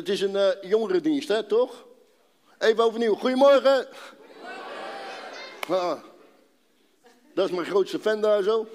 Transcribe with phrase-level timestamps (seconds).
[0.00, 1.86] het is een uh, jongerendienst, hè, toch?
[2.58, 3.14] Even overnieuw.
[3.14, 3.86] Goedemorgen.
[5.68, 6.00] Ah,
[7.34, 8.66] dat is mijn grootste fan daar zo.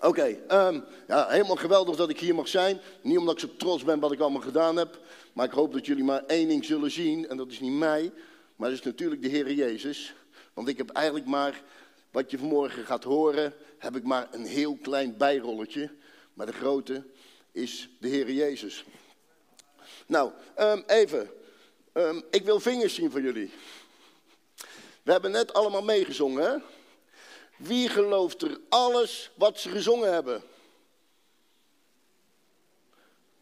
[0.00, 2.80] Oké, ehm, ja, helemaal geweldig dat ik hier mag zijn.
[3.02, 4.98] Niet omdat ik zo trots ben wat ik allemaal gedaan heb.
[5.32, 7.28] Maar ik hoop dat jullie maar één ding zullen zien.
[7.28, 8.12] En dat is niet mij,
[8.56, 10.14] maar dat is natuurlijk de Heer Jezus.
[10.54, 11.62] Want ik heb eigenlijk maar,
[12.10, 15.90] wat je vanmorgen gaat horen, heb ik maar een heel klein bijrolletje.
[16.34, 17.04] Maar de grote
[17.52, 18.84] is de Heer Jezus.
[20.06, 21.30] Nou, ehm, even.
[21.92, 23.52] Ehm, ik wil vingers zien van jullie.
[25.02, 26.56] We hebben net allemaal meegezongen, hè?
[27.56, 30.42] Wie gelooft er alles wat ze gezongen hebben?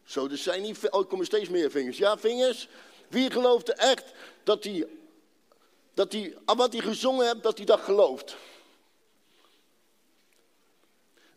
[0.03, 0.89] Zo, er zijn niet.
[0.89, 1.97] Oh, er komen steeds meer vingers.
[1.97, 2.67] Ja, vingers.
[3.07, 4.11] Wie gelooft er echt
[4.43, 4.87] dat hij,
[5.93, 8.35] dat hij, wat hij gezongen hebt, dat hij dat gelooft?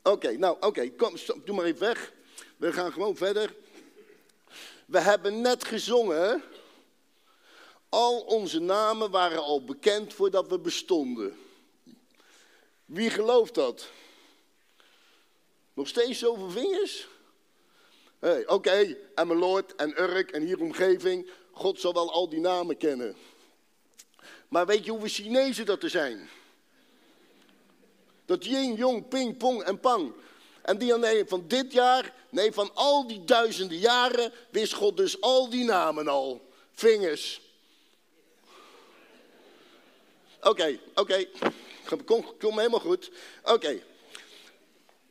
[0.03, 2.13] Oké, nou, oké, kom, doe maar even weg.
[2.57, 3.55] We gaan gewoon verder.
[4.87, 6.43] We hebben net gezongen.
[7.89, 11.39] Al onze namen waren al bekend voordat we bestonden.
[12.85, 13.89] Wie gelooft dat?
[15.75, 17.09] Nog steeds zoveel vingers?
[18.19, 21.31] Hey, Oké, en mijn Lord en Urk en hier omgeving.
[21.53, 23.17] God zal wel al die namen kennen.
[24.49, 26.29] Maar weet je hoeveel Chinezen dat er zijn?
[28.25, 30.13] Dat Yin, Jong, Ping, Pong en Pang.
[30.67, 35.21] En die nee, van dit jaar, nee, van al die duizenden jaren, wist God dus
[35.21, 36.49] al die namen al.
[36.73, 37.41] Vingers.
[40.41, 41.27] Oké, oké.
[42.39, 43.11] Kom, helemaal goed.
[43.43, 43.83] Oké.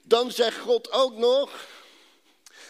[0.01, 1.67] Dan zegt God ook nog.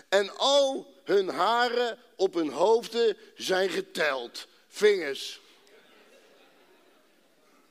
[0.10, 4.48] En al hun haren op hun hoofden zijn geteld.
[4.68, 5.40] Vingers.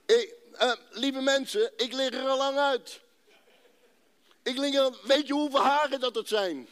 [0.07, 3.03] Uh, lieve mensen, ik lig er al lang uit.
[4.45, 6.69] Ik lig er, weet je hoeveel haren dat het zijn?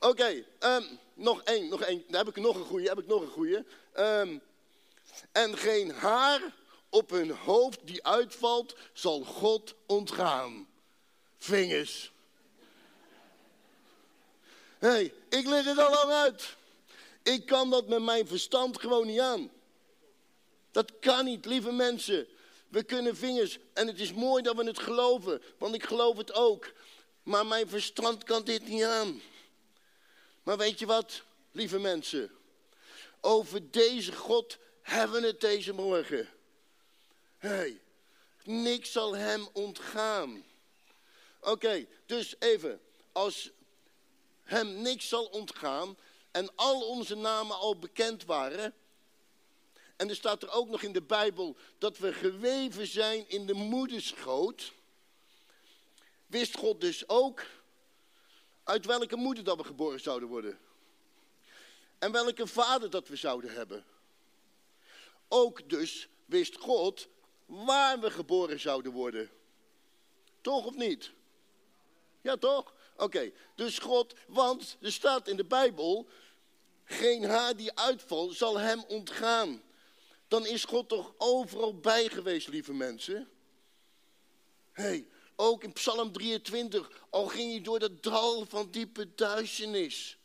[0.00, 2.04] Oké, um, nog één, nog één.
[2.08, 3.64] Daar heb ik nog een goeie, heb ik nog een goeie.
[3.98, 4.40] Um,
[5.32, 6.54] en geen haar
[6.88, 10.68] op hun hoofd die uitvalt, zal God ontgaan.
[11.38, 12.12] Vingers.
[14.78, 16.56] Hé, hey, ik lig er al lang uit.
[17.22, 19.50] Ik kan dat met mijn verstand gewoon niet aan.
[20.70, 22.26] Dat kan niet, lieve mensen.
[22.70, 23.58] We kunnen vingers.
[23.72, 26.72] En het is mooi dat we het geloven, want ik geloof het ook.
[27.22, 29.22] Maar mijn verstand kan dit niet aan.
[30.42, 31.22] Maar weet je wat,
[31.52, 32.30] lieve mensen?
[33.20, 36.28] Over deze God hebben we het deze morgen.
[37.38, 37.80] Hey,
[38.44, 40.44] niks zal hem ontgaan.
[41.40, 42.80] Oké, dus even.
[43.12, 43.50] Als
[44.42, 45.96] hem niks zal ontgaan
[46.30, 48.74] en al onze namen al bekend waren.
[50.00, 53.54] En er staat er ook nog in de Bijbel dat we geweven zijn in de
[53.54, 54.72] moederschoot.
[56.26, 57.46] Wist God dus ook
[58.64, 60.58] uit welke moeder dat we geboren zouden worden.
[61.98, 63.84] En welke vader dat we zouden hebben.
[65.28, 67.08] Ook dus wist God
[67.46, 69.30] waar we geboren zouden worden.
[70.40, 71.10] Toch of niet?
[72.20, 72.74] Ja, toch?
[72.96, 76.08] Oké, dus God, want er staat in de Bijbel,
[76.84, 79.68] geen haar die uitvalt zal hem ontgaan.
[80.30, 83.28] Dan is God toch overal bij geweest, lieve mensen?
[84.72, 90.18] hey, ook in Psalm 23, al ging hij door dat dal van diepe duisternis.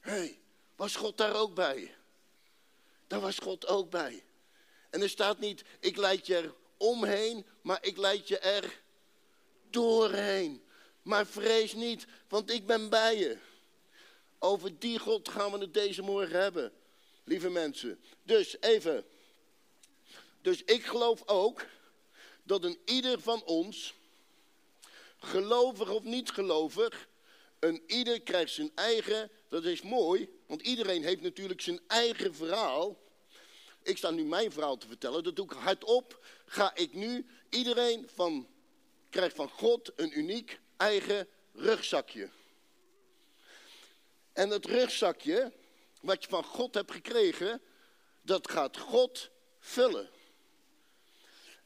[0.00, 0.38] hey,
[0.76, 1.94] was God daar ook bij?
[3.06, 4.24] Daar was God ook bij.
[4.90, 8.80] En er staat niet, ik leid je er omheen, maar ik leid je er
[9.70, 10.62] doorheen.
[11.02, 13.38] Maar vrees niet, want ik ben bij je.
[14.38, 16.72] Over die God gaan we het deze morgen hebben,
[17.24, 18.00] lieve mensen.
[18.22, 19.04] Dus even.
[20.42, 21.66] Dus ik geloof ook
[22.42, 23.94] dat een ieder van ons,
[25.18, 27.08] gelovig of niet gelovig,
[27.58, 33.02] een ieder krijgt zijn eigen, dat is mooi, want iedereen heeft natuurlijk zijn eigen verhaal.
[33.82, 36.24] Ik sta nu mijn verhaal te vertellen, dat doe ik hardop.
[36.46, 38.48] Ga ik nu, iedereen van,
[39.10, 42.28] krijgt van God een uniek eigen rugzakje.
[44.32, 45.52] En dat rugzakje,
[46.04, 47.62] wat je van God hebt gekregen,
[48.22, 50.10] dat gaat God vullen.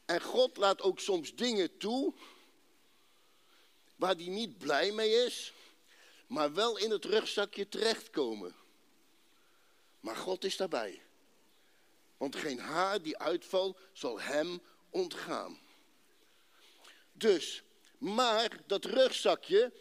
[0.05, 2.13] En God laat ook soms dingen toe
[3.95, 5.53] waar hij niet blij mee is,
[6.27, 8.55] maar wel in het rugzakje terechtkomen.
[9.99, 11.01] Maar God is daarbij.
[12.17, 15.59] Want geen haar die uitvalt zal hem ontgaan.
[17.11, 17.63] Dus,
[17.97, 19.73] maar dat rugzakje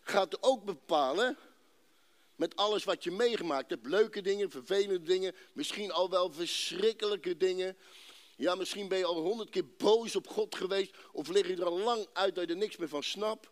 [0.00, 1.38] gaat ook bepalen
[2.36, 3.86] met alles wat je meegemaakt hebt.
[3.86, 7.76] Leuke dingen, vervelende dingen, misschien al wel verschrikkelijke dingen.
[8.36, 10.96] Ja, misschien ben je al honderd keer boos op God geweest.
[11.12, 13.48] Of lig je er al lang uit dat je er niks meer van snapt.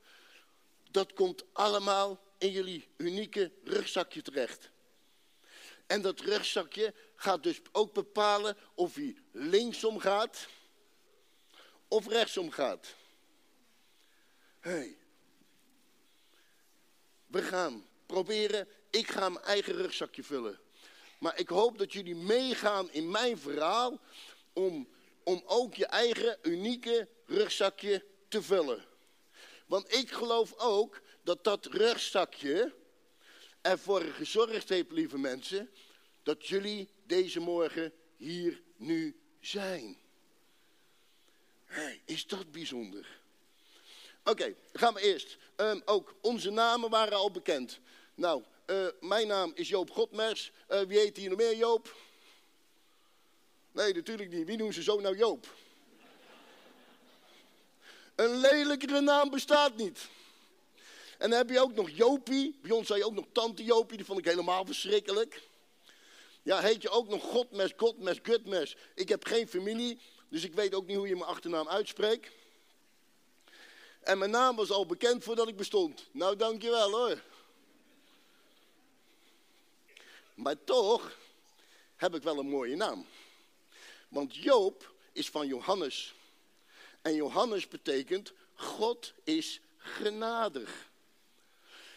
[0.90, 4.70] Dat komt allemaal in jullie unieke rugzakje terecht.
[5.86, 10.46] En dat rugzakje gaat dus ook bepalen of hij linksom gaat
[11.88, 12.94] of rechtsom gaat.
[14.60, 14.96] Hey.
[17.26, 20.61] We gaan proberen, ik ga mijn eigen rugzakje vullen.
[21.19, 24.00] Maar ik hoop dat jullie meegaan in mijn verhaal
[24.52, 24.88] om,
[25.25, 28.84] om ook je eigen unieke rugzakje te vullen.
[29.66, 32.75] Want ik geloof ook dat dat rugzakje
[33.61, 35.70] ervoor gezorgd heeft, lieve mensen,
[36.22, 39.99] dat jullie deze morgen hier nu zijn.
[41.64, 43.20] Hey, is dat bijzonder?
[44.25, 45.37] Oké, gaan we eerst.
[45.56, 47.81] Um, ook onze namen waren al bekend.
[48.14, 50.52] Nou, uh, mijn naam is Joop Godmers.
[50.70, 51.94] Uh, wie heet hier nog meer Joop?
[53.72, 54.46] Nee, natuurlijk niet.
[54.46, 55.55] Wie noemen ze zo nou Joop?
[58.14, 60.08] Een lelijkere naam bestaat niet.
[61.19, 62.58] En dan heb je ook nog Jopie.
[62.62, 63.96] Bij ons zei je ook nog Tante Jopie.
[63.96, 65.43] Die vond ik helemaal verschrikkelijk.
[66.43, 68.76] Ja, heet je ook nog Godmes, Godmes, Gutmes.
[68.94, 72.31] Ik heb geen familie, dus ik weet ook niet hoe je mijn achternaam uitspreekt.
[74.00, 76.08] En mijn naam was al bekend voordat ik bestond.
[76.12, 77.22] Nou, dankjewel hoor.
[80.34, 81.19] Maar toch
[81.96, 83.06] heb ik wel een mooie naam.
[84.08, 86.14] Want Joop is van Johannes.
[87.02, 90.90] En Johannes betekent God is genadig.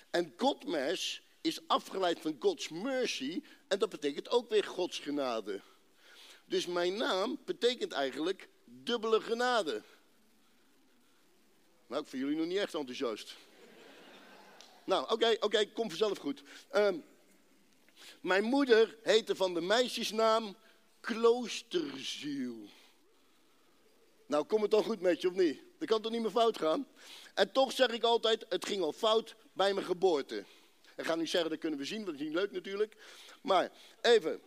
[0.09, 5.61] En Godmes is afgeleid van God's mercy en dat betekent ook weer Gods genade.
[6.45, 9.83] Dus mijn naam betekent eigenlijk dubbele genade.
[11.87, 13.35] Nou, ik vind jullie nog niet echt enthousiast.
[14.85, 16.43] nou, oké, oké, kom vanzelf goed.
[16.75, 17.03] Um,
[18.21, 20.55] mijn moeder heette van de meisjesnaam
[20.99, 22.69] Kloosterziel.
[24.25, 25.61] Nou, kom het dan goed met je of niet?
[25.77, 26.87] Dat kan toch niet meer fout gaan?
[27.33, 30.43] En toch zeg ik altijd, het ging al fout bij mijn geboorte.
[30.95, 32.95] Ik ga niet zeggen, dat kunnen we zien, want dat is niet leuk natuurlijk.
[33.41, 33.71] Maar
[34.01, 34.41] even,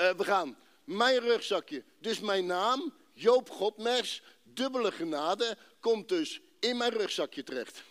[0.00, 0.56] uh, we gaan.
[0.84, 7.82] Mijn rugzakje, dus mijn naam, Joop Godmers, dubbele genade, komt dus in mijn rugzakje terecht.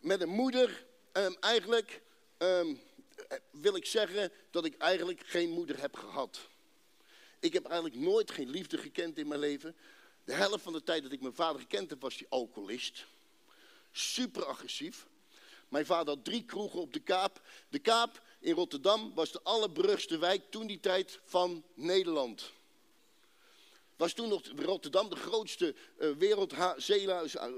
[0.00, 2.02] Met een moeder, um, eigenlijk
[2.38, 2.80] um,
[3.50, 6.40] wil ik zeggen dat ik eigenlijk geen moeder heb gehad.
[7.40, 9.76] Ik heb eigenlijk nooit geen liefde gekend in mijn leven.
[10.24, 13.06] De helft van de tijd dat ik mijn vader gekend heb, was hij alcoholist.
[13.92, 15.06] Super agressief.
[15.68, 17.40] Mijn vader had drie kroegen op de Kaap.
[17.68, 22.52] De Kaap in Rotterdam was de allerbrugste wijk toen die tijd van Nederland.
[23.96, 26.10] Was toen nog Rotterdam de grootste uh,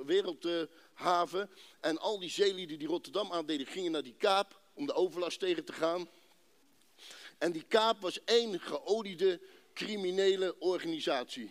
[0.07, 1.51] wereldhaven.
[1.81, 5.65] en al die zeelieden die Rotterdam aandeden gingen naar die Kaap om de overlast tegen
[5.65, 6.09] te gaan.
[7.39, 9.41] En die Kaap was één geoliede
[9.75, 11.51] criminele organisatie.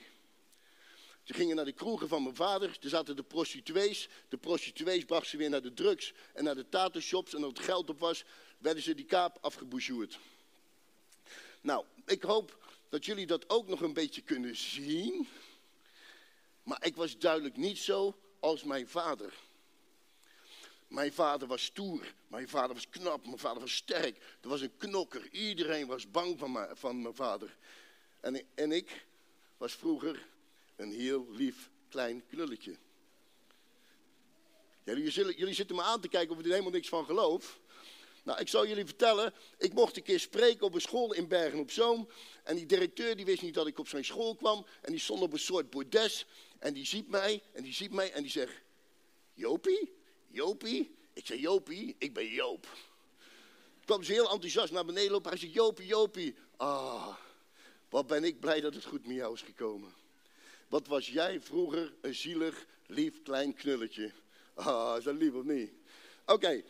[1.23, 2.77] Ze gingen naar de kroegen van mijn vader.
[2.81, 4.09] Er zaten de prostituees.
[4.29, 7.33] De prostituees brachten ze weer naar de drugs en naar de tato-shops.
[7.33, 8.23] En als het geld op was,
[8.57, 10.19] werden ze die kaap afgeboucheerd.
[11.61, 12.64] Nou, ik hoop
[12.95, 15.27] dat jullie dat ook nog een beetje kunnen zien.
[16.63, 19.33] Maar ik was duidelijk niet zo als mijn vader.
[20.87, 24.37] Mijn vader was stoer, mijn vader was knap, mijn vader was sterk.
[24.41, 27.57] Er was een knokker, iedereen was bang van, mijn, van mijn vader.
[28.19, 29.05] En, en ik
[29.57, 30.27] was vroeger
[30.75, 32.77] een heel lief klein knulletje.
[34.83, 37.59] jullie, jullie zitten me aan te kijken of ik er helemaal niks van geloof.
[38.25, 41.59] Nou, ik zal jullie vertellen, ik mocht een keer spreken op een school in Bergen
[41.59, 42.09] op Zoom.
[42.43, 44.65] En die directeur die wist niet dat ik op zijn school kwam.
[44.81, 46.25] En die stond op een soort bordes.
[46.59, 48.53] En die ziet mij, en die ziet mij, en die zegt...
[49.33, 49.93] Jopie?
[50.27, 50.95] Jopie?
[51.13, 52.67] Ik zeg, Jopie, ik ben Joop.
[53.79, 55.29] Ik kwam ze heel enthousiast naar beneden lopen.
[55.29, 56.35] Hij zegt, Jopie, Jopie.
[56.55, 57.15] Ah,
[57.89, 59.93] wat ben ik blij dat het goed met jou is gekomen.
[60.67, 64.11] Wat was jij vroeger een zielig, lief, klein knulletje.
[64.53, 65.71] Ah, is dat lief of niet?
[66.25, 66.63] Oké,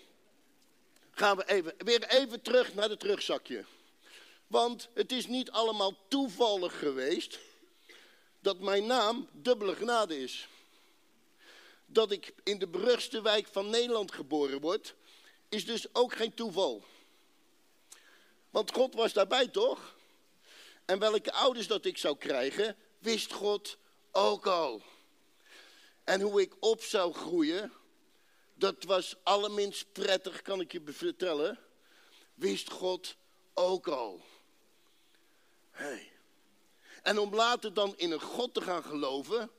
[1.16, 3.66] gaan we even, weer even terug naar het terugzakje.
[4.48, 7.40] Want het is niet allemaal toevallig geweest
[8.40, 10.48] dat mijn naam dubbele genade is.
[11.86, 14.96] Dat ik in de beruchtste wijk van Nederland geboren word,
[15.50, 16.84] is dus ook geen toeval.
[18.50, 19.96] Want God was daarbij toch?
[20.86, 23.78] En welke ouders dat ik zou krijgen, wist God
[24.12, 24.82] ook al.
[26.04, 27.72] En hoe ik op zou groeien,
[28.56, 31.60] dat was allerminst prettig, kan ik je vertellen.
[32.34, 33.16] Wist God
[33.54, 34.22] ook al.
[35.72, 36.12] Hey.
[37.04, 39.52] En om later dan in een God te gaan geloven,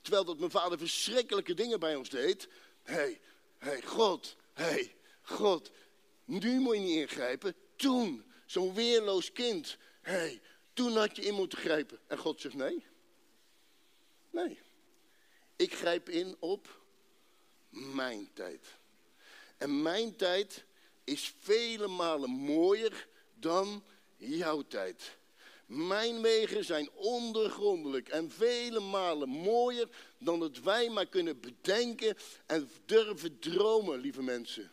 [0.00, 2.48] terwijl dat mijn vader verschrikkelijke dingen bij ons deed.
[2.82, 3.20] Hé, hey,
[3.58, 5.70] hey, God, hé, hey, God,
[6.24, 7.54] nu moet je niet ingrijpen.
[7.76, 10.40] Toen, zo'n weerloos kind, hé, hey,
[10.72, 11.98] toen had je in moeten grijpen.
[12.06, 12.86] En God zegt nee.
[14.30, 14.58] Nee.
[15.56, 16.83] Ik grijp in op
[17.74, 18.66] mijn tijd.
[19.58, 20.64] En mijn tijd
[21.04, 23.84] is vele malen mooier dan
[24.16, 25.16] jouw tijd.
[25.66, 29.88] Mijn wegen zijn ondergrondelijk en vele malen mooier
[30.18, 32.16] dan het wij maar kunnen bedenken
[32.46, 34.70] en durven dromen, lieve mensen.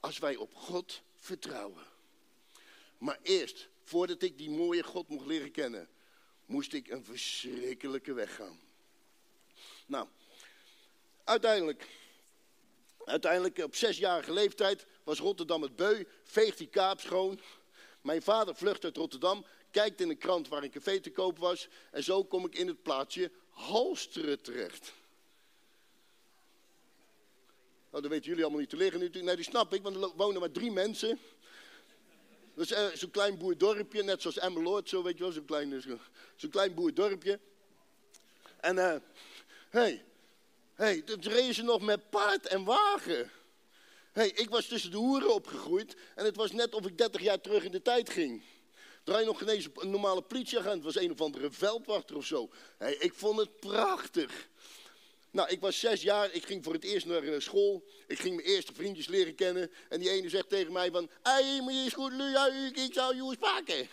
[0.00, 1.84] Als wij op God vertrouwen.
[2.98, 5.88] Maar eerst, voordat ik die mooie God mocht leren kennen,
[6.46, 8.60] moest ik een verschrikkelijke weg gaan.
[9.86, 10.08] Nou,
[11.30, 11.86] uiteindelijk,
[13.04, 17.40] uiteindelijk op zesjarige leeftijd was Rotterdam het beu, veegt die kaap schoon.
[18.00, 21.68] Mijn vader vlucht uit Rotterdam, kijkt in een krant waar een café te koop was.
[21.90, 24.92] En zo kom ik in het plaatsje Halsteren terecht.
[27.90, 29.26] Nou, dat weten jullie allemaal niet te liggen natuurlijk.
[29.26, 31.18] Nee, die snap ik, want er wonen maar drie mensen.
[32.54, 35.82] Dat is uh, zo'n klein boerdorpje, net zoals Emmeloord, zo weet je wel, zo'n klein,
[36.36, 37.40] zo'n klein boerdorpje.
[38.60, 39.00] En, hé, uh,
[39.70, 40.04] hey,
[40.80, 43.30] hey, toen reden nog met paard en wagen.
[44.12, 47.40] hey, ik was tussen de hoeren opgegroeid en het was net of ik 30 jaar
[47.40, 48.42] terug in de tijd ging.
[49.04, 52.50] Draai nog ineens een normale politieagent, was een of andere veldwachter of zo.
[52.78, 54.48] Hey, ik vond het prachtig.
[55.30, 57.84] Nou, ik was zes jaar, ik ging voor het eerst naar eh, school.
[58.06, 59.70] Ik ging mijn eerste vriendjes leren kennen.
[59.88, 61.10] En die ene zegt tegen mij van...
[61.22, 62.12] Hé, maar je is goed,
[62.78, 63.88] ik zou je eens pakken.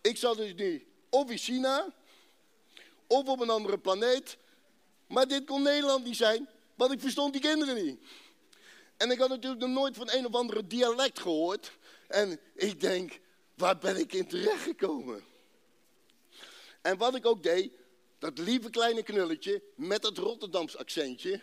[0.00, 1.30] Ik zat dus nu of.
[3.06, 4.36] Of op een andere planeet.
[5.06, 7.98] Maar dit kon Nederland niet zijn, want ik verstond die kinderen niet.
[8.96, 11.72] En ik had natuurlijk nog nooit van een of andere dialect gehoord.
[12.08, 13.20] En ik denk,
[13.54, 15.24] waar ben ik in terechtgekomen?
[16.82, 17.72] En wat ik ook deed,
[18.18, 21.40] dat lieve kleine knulletje met dat Rotterdams accentje.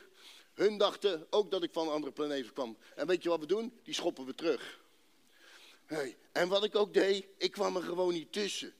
[0.53, 2.77] Hun dachten ook dat ik van een andere planeet kwam.
[2.96, 3.79] En weet je wat we doen?
[3.84, 4.79] Die schoppen we terug.
[5.86, 6.17] Hey.
[6.32, 8.74] En wat ik ook deed, ik kwam er gewoon niet tussen.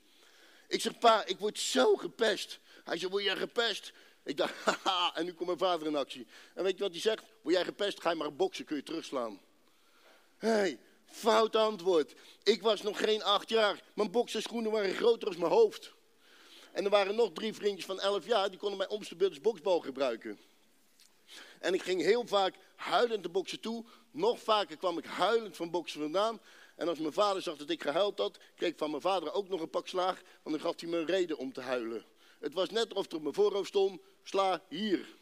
[0.68, 2.60] Ik zeg, pa, ik word zo gepest.
[2.84, 3.94] Hij zegt, word jij gepest?
[4.24, 6.28] Ik dacht, haha, en nu komt mijn vader in actie.
[6.54, 7.24] En weet je wat hij zegt?
[7.42, 9.40] Word jij gepest, ga je maar boksen, kun je terugslaan.
[10.38, 12.14] Hé, hey, fout antwoord.
[12.44, 13.84] Ik was nog geen acht jaar.
[13.94, 15.94] Mijn bokserschoenen waren groter als mijn hoofd.
[16.72, 19.80] En er waren nog drie vriendjes van elf jaar, die konden mij om beurt boksbal
[19.80, 20.40] gebruiken.
[21.60, 23.86] En ik ging heel vaak huilend de boksen toe.
[24.12, 26.42] Nog vaker kwam ik huilend van boksen vandaan.
[26.76, 29.50] En als mijn vader zag dat ik gehuild had, kreeg ik van mijn vader ook
[29.50, 30.22] nog een pak slaag.
[30.44, 32.06] Want dan gaf hij me een reden om te huilen.
[32.44, 35.16] Het was net of er op mijn voorhoofd stond, sla hier.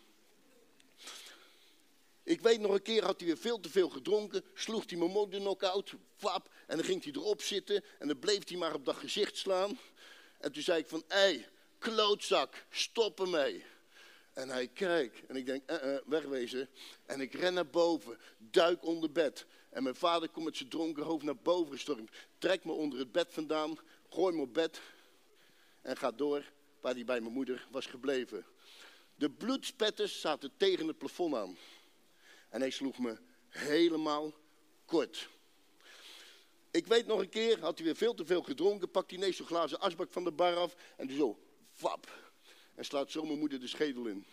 [2.24, 5.12] Ik weet nog een keer had hij weer veel te veel gedronken, sloeg hij mijn
[5.12, 8.86] moeder knock-out, wap, en dan ging hij erop zitten en dan bleef hij maar op
[8.86, 9.80] dat gezicht slaan.
[10.40, 11.48] En toen zei ik van, hey,
[11.78, 13.66] klootzak, stop ermee.
[14.34, 16.70] En hij kijkt en ik denk, uh, uh, wegwezen.
[17.06, 19.46] En ik ren naar boven, duik onder bed.
[19.70, 22.12] En mijn vader komt met zijn dronken hoofd naar boven gestormd.
[22.38, 23.78] Trekt me onder het bed vandaan,
[24.10, 24.82] gooi me op bed
[25.82, 26.44] en gaat door
[26.82, 28.46] waar hij bij mijn moeder was gebleven.
[29.16, 31.58] De bloedspetters zaten tegen het plafond aan.
[32.50, 34.34] En hij sloeg me helemaal
[34.86, 35.30] kort.
[36.72, 39.36] Ik weet nog een keer, had hij weer veel te veel gedronken, pakt hij ineens
[39.36, 41.40] zo'n glazen asbak van de bar af en zo,
[41.80, 42.32] wap.
[42.76, 44.26] En slaat zo mijn moeder de schedel in.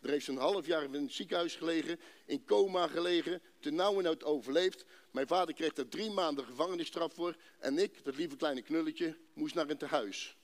[0.00, 4.06] Er heeft een half jaar in het ziekenhuis gelegen, in coma gelegen, te nauw en
[4.06, 4.84] uit overleefd.
[5.10, 9.54] Mijn vader kreeg daar drie maanden gevangenisstraf voor en ik, dat lieve kleine knulletje, moest
[9.54, 10.36] naar een tehuis.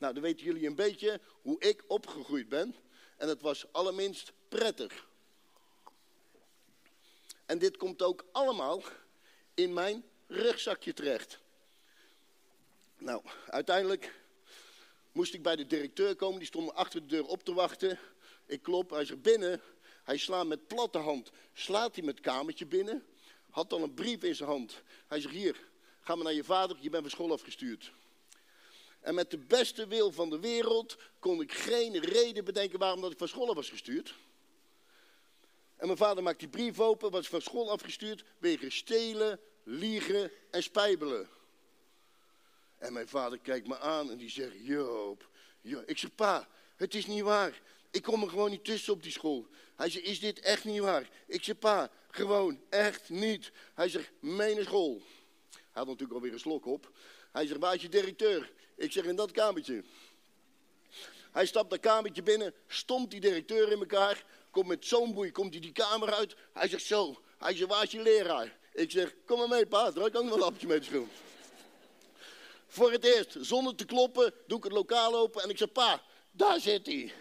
[0.00, 2.74] Nou, dan weten jullie een beetje hoe ik opgegroeid ben.
[3.16, 5.08] En dat was allerminst prettig.
[7.46, 8.82] En dit komt ook allemaal
[9.54, 11.40] in mijn rugzakje terecht.
[12.98, 14.14] Nou, uiteindelijk
[15.12, 16.38] moest ik bij de directeur komen.
[16.38, 17.98] Die stond me achter de deur op te wachten.
[18.46, 19.60] Ik klop, hij zegt binnen.
[20.04, 21.30] Hij slaat met platte hand.
[21.52, 23.06] Slaat hij met kamertje binnen.
[23.50, 24.82] Had dan een brief in zijn hand.
[25.06, 25.68] Hij zegt hier,
[26.00, 26.76] ga maar naar je vader.
[26.80, 27.92] Je bent van school afgestuurd.
[29.00, 33.12] En met de beste wil van de wereld kon ik geen reden bedenken waarom dat
[33.12, 34.14] ik van school was gestuurd.
[35.76, 40.62] En mijn vader maakt die brief open, was van school afgestuurd, wegen stelen, liegen en
[40.62, 41.28] spijbelen.
[42.78, 45.28] En mijn vader kijkt me aan en die zegt, Joop,
[45.60, 45.88] Joop.
[45.88, 47.60] ik zeg, pa, het is niet waar.
[47.90, 49.46] Ik kom er gewoon niet tussen op die school.
[49.76, 51.10] Hij zegt, is dit echt niet waar?
[51.26, 53.52] Ik zeg, pa, gewoon echt niet.
[53.74, 55.02] Hij zegt, meen school.
[55.50, 56.92] Hij had natuurlijk alweer een slok op.
[57.32, 58.52] Hij zegt, waar is je directeur?
[58.80, 59.82] Ik zeg, in dat kamertje.
[61.32, 64.24] Hij stapt dat kamertje binnen, stompt die directeur in elkaar.
[64.50, 66.34] Komt met zo'n boei, komt hij die kamer uit.
[66.52, 68.58] Hij zegt zo, hij zegt, waar is je leraar?
[68.72, 71.02] Ik zeg, kom maar mee pa, draai ook nog een lapje mee te.
[72.66, 76.02] Voor het eerst, zonder te kloppen, doe ik het lokaal open en ik zeg, pa,
[76.30, 77.12] daar zit hij.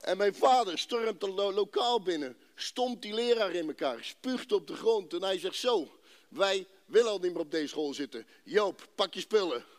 [0.00, 4.74] En mijn vader stormt het lokaal binnen, stompt die leraar in elkaar, spuugt op de
[4.76, 5.98] grond en hij zegt zo,
[6.28, 8.26] wij willen al niet meer op deze school zitten.
[8.42, 9.74] Joop, pak je spullen.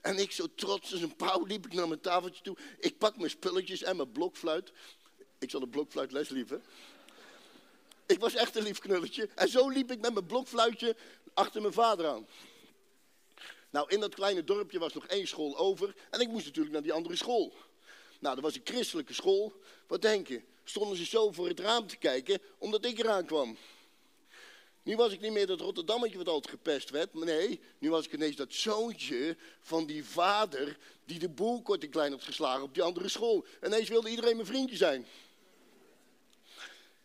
[0.00, 2.56] En ik zo trots als een pauw liep ik naar mijn tafeltje toe.
[2.78, 4.72] Ik pak mijn spulletjes en mijn blokfluit.
[5.38, 6.62] Ik zal de blokfluitles lieven.
[8.06, 9.28] Ik was echt een lief knulletje.
[9.34, 10.96] En zo liep ik met mijn blokfluitje
[11.34, 12.26] achter mijn vader aan.
[13.70, 15.94] Nou, in dat kleine dorpje was nog één school over.
[16.10, 17.52] En ik moest natuurlijk naar die andere school.
[18.20, 19.52] Nou, dat was een christelijke school.
[19.86, 20.42] Wat denk je?
[20.64, 23.56] Stonden ze zo voor het raam te kijken, omdat ik eraan kwam.
[24.90, 27.14] Nu was ik niet meer dat Rotterdammetje wat altijd gepest werd.
[27.14, 31.90] Nee, nu was ik ineens dat zoontje van die vader die de boel kort en
[31.90, 33.44] klein had geslagen op die andere school.
[33.60, 35.06] En ineens wilde iedereen mijn vriendje zijn.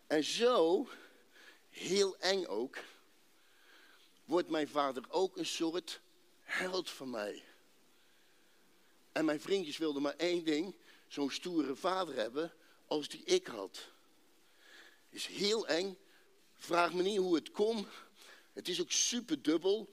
[0.06, 0.88] En zo,
[1.70, 2.78] heel eng ook,
[4.24, 6.00] wordt mijn vader ook een soort
[6.40, 7.44] held van mij.
[9.12, 10.74] En mijn vriendjes wilden maar één ding,
[11.08, 12.52] zo'n stoere vader hebben
[12.86, 13.88] als die ik had.
[15.10, 15.96] Is heel eng.
[16.56, 17.86] Vraag me niet hoe het kon.
[18.52, 19.88] Het is ook super dubbel.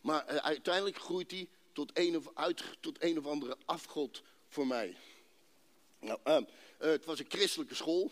[0.00, 4.66] Maar uh, uiteindelijk groeit hij tot een of, uit, tot een of andere afgod voor
[4.66, 4.96] mij.
[6.00, 6.42] Nou, uh, uh,
[6.78, 8.10] het was een christelijke school.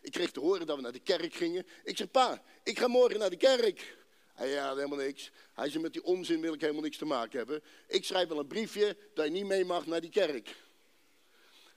[0.00, 1.66] Ik kreeg te horen dat we naar de kerk gingen.
[1.84, 3.96] Ik zeg, pa, ik ga morgen naar de kerk.
[4.34, 5.30] Hij ja, helemaal niks.
[5.52, 7.62] Hij zei, met die onzin wil ik helemaal niks te maken hebben.
[7.86, 10.56] Ik schrijf wel een briefje dat je niet mee mag naar die kerk.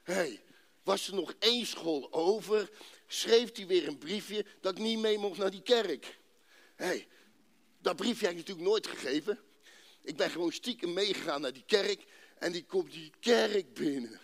[0.03, 0.41] Hé, hey,
[0.84, 2.69] was er nog één school over,
[3.15, 6.17] schreef hij weer een briefje dat ik niet mee mocht naar die kerk.
[6.75, 7.07] Hé, hey,
[7.81, 9.39] dat briefje heb ik natuurlijk nooit gegeven.
[10.01, 12.03] Ik ben gewoon stiekem meegegaan naar die kerk
[12.39, 14.19] en die komt die kerk binnen.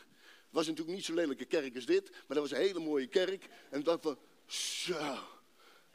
[0.50, 3.46] Was natuurlijk niet zo lelijke kerk als dit, maar dat was een hele mooie kerk.
[3.70, 4.18] En ik dacht van,
[4.48, 5.18] zo,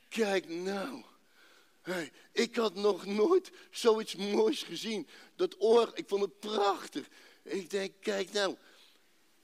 [0.09, 1.05] kijk nou.
[1.83, 5.09] Hey, ik had nog nooit zoiets moois gezien.
[5.37, 7.07] Dat oor, ik vond het prachtig.
[7.43, 8.57] Ik denk, kijk nou.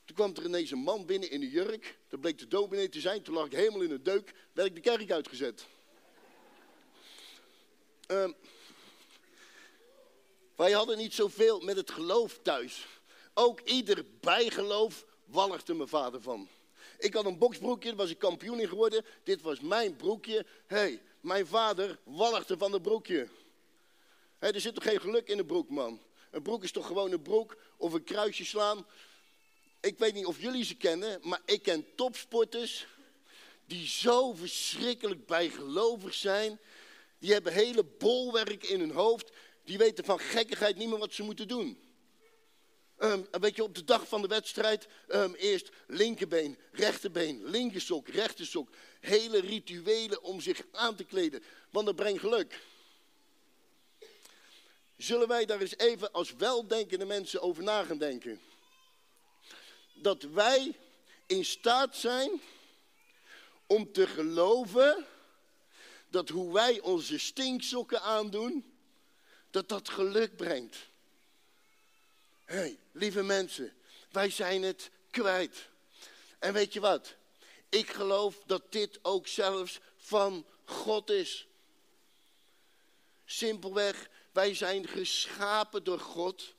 [0.04, 1.98] Toen kwam er ineens een man binnen in een jurk.
[2.08, 3.22] Dat bleek de dominee te zijn.
[3.22, 4.34] Toen lag ik helemaal in een deuk.
[4.52, 5.66] Werd ik de kerk uitgezet.
[8.06, 8.34] Um,
[10.56, 12.86] wij hadden niet zoveel met het geloof thuis.
[13.34, 16.48] Ook ieder bijgeloof walgde mijn vader van.
[16.98, 19.04] Ik had een boksbroekje, daar was ik kampioen in geworden.
[19.22, 20.46] Dit was mijn broekje.
[20.66, 23.28] hey, mijn vader walgde van het broekje.
[24.38, 26.00] er zit toch geen geluk in een broek, man?
[26.30, 28.86] Een broek is toch gewoon een broek of een kruisje slaan.
[29.82, 32.86] Ik weet niet of jullie ze kennen, maar ik ken topsporters
[33.66, 36.60] die zo verschrikkelijk bijgelovig zijn.
[37.18, 39.32] Die hebben hele bolwerk in hun hoofd.
[39.64, 41.78] Die weten van gekkigheid niet meer wat ze moeten doen.
[42.98, 48.68] Um, weet je, op de dag van de wedstrijd, um, eerst linkerbeen, rechterbeen, linkersok, rechtersok.
[49.00, 52.60] Hele rituelen om zich aan te kleden, want dat brengt geluk.
[54.96, 58.40] Zullen wij daar eens even als weldenkende mensen over na gaan denken?
[60.02, 60.78] Dat wij
[61.26, 62.40] in staat zijn
[63.66, 65.06] om te geloven
[66.08, 68.74] dat hoe wij onze stinksokken aandoen,
[69.50, 70.76] dat dat geluk brengt
[72.52, 73.72] hey, lieve mensen,
[74.10, 75.68] wij zijn het kwijt.
[76.38, 77.14] En weet je wat?
[77.68, 81.46] Ik geloof dat dit ook zelfs van God is.
[83.24, 86.54] Simpelweg, wij zijn geschapen door God.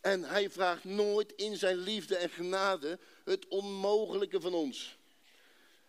[0.00, 4.98] En hij vraagt nooit in zijn liefde en genade het onmogelijke van ons.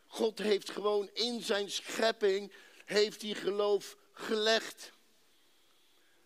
[0.07, 2.51] God heeft gewoon in zijn schepping,
[2.85, 4.91] heeft hij geloof gelegd.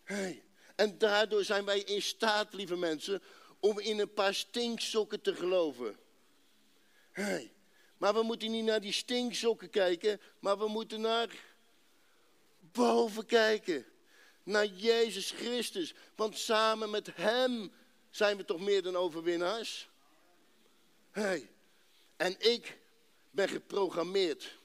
[0.03, 0.43] Hey,
[0.75, 3.21] en daardoor zijn wij in staat, lieve mensen,
[3.59, 5.99] om in een paar stinksokken te geloven.
[7.11, 7.53] Hey,
[7.97, 11.29] maar we moeten niet naar die stinksokken kijken, maar we moeten naar
[12.59, 13.85] boven kijken.
[14.43, 15.93] Naar Jezus Christus.
[16.15, 17.71] Want samen met Hem
[18.09, 19.89] zijn we toch meer dan overwinnaars?
[21.11, 21.51] Hey,
[22.17, 22.77] en ik
[23.31, 24.57] ben geprogrammeerd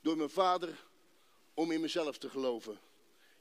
[0.00, 0.84] door mijn vader
[1.54, 2.78] om in mezelf te geloven.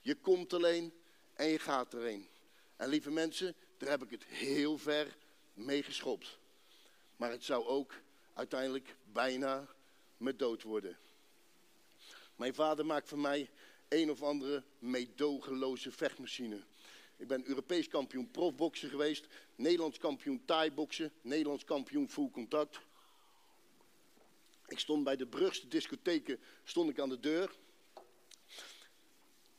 [0.01, 0.93] Je komt alleen
[1.33, 2.27] en je gaat erin.
[2.75, 5.17] En lieve mensen, daar heb ik het heel ver
[5.53, 6.37] mee geschopt.
[7.15, 7.93] Maar het zou ook
[8.33, 9.67] uiteindelijk bijna
[10.17, 10.97] me dood worden.
[12.35, 13.49] Mijn vader maakt van mij
[13.95, 16.63] een of andere meedogenloze vechtmachine.
[17.17, 22.79] Ik ben Europees kampioen profboksen geweest, Nederlands kampioen thai-boksen, Nederlands kampioen full contact.
[24.67, 27.55] Ik stond bij de Brugste discotheken stond ik aan de deur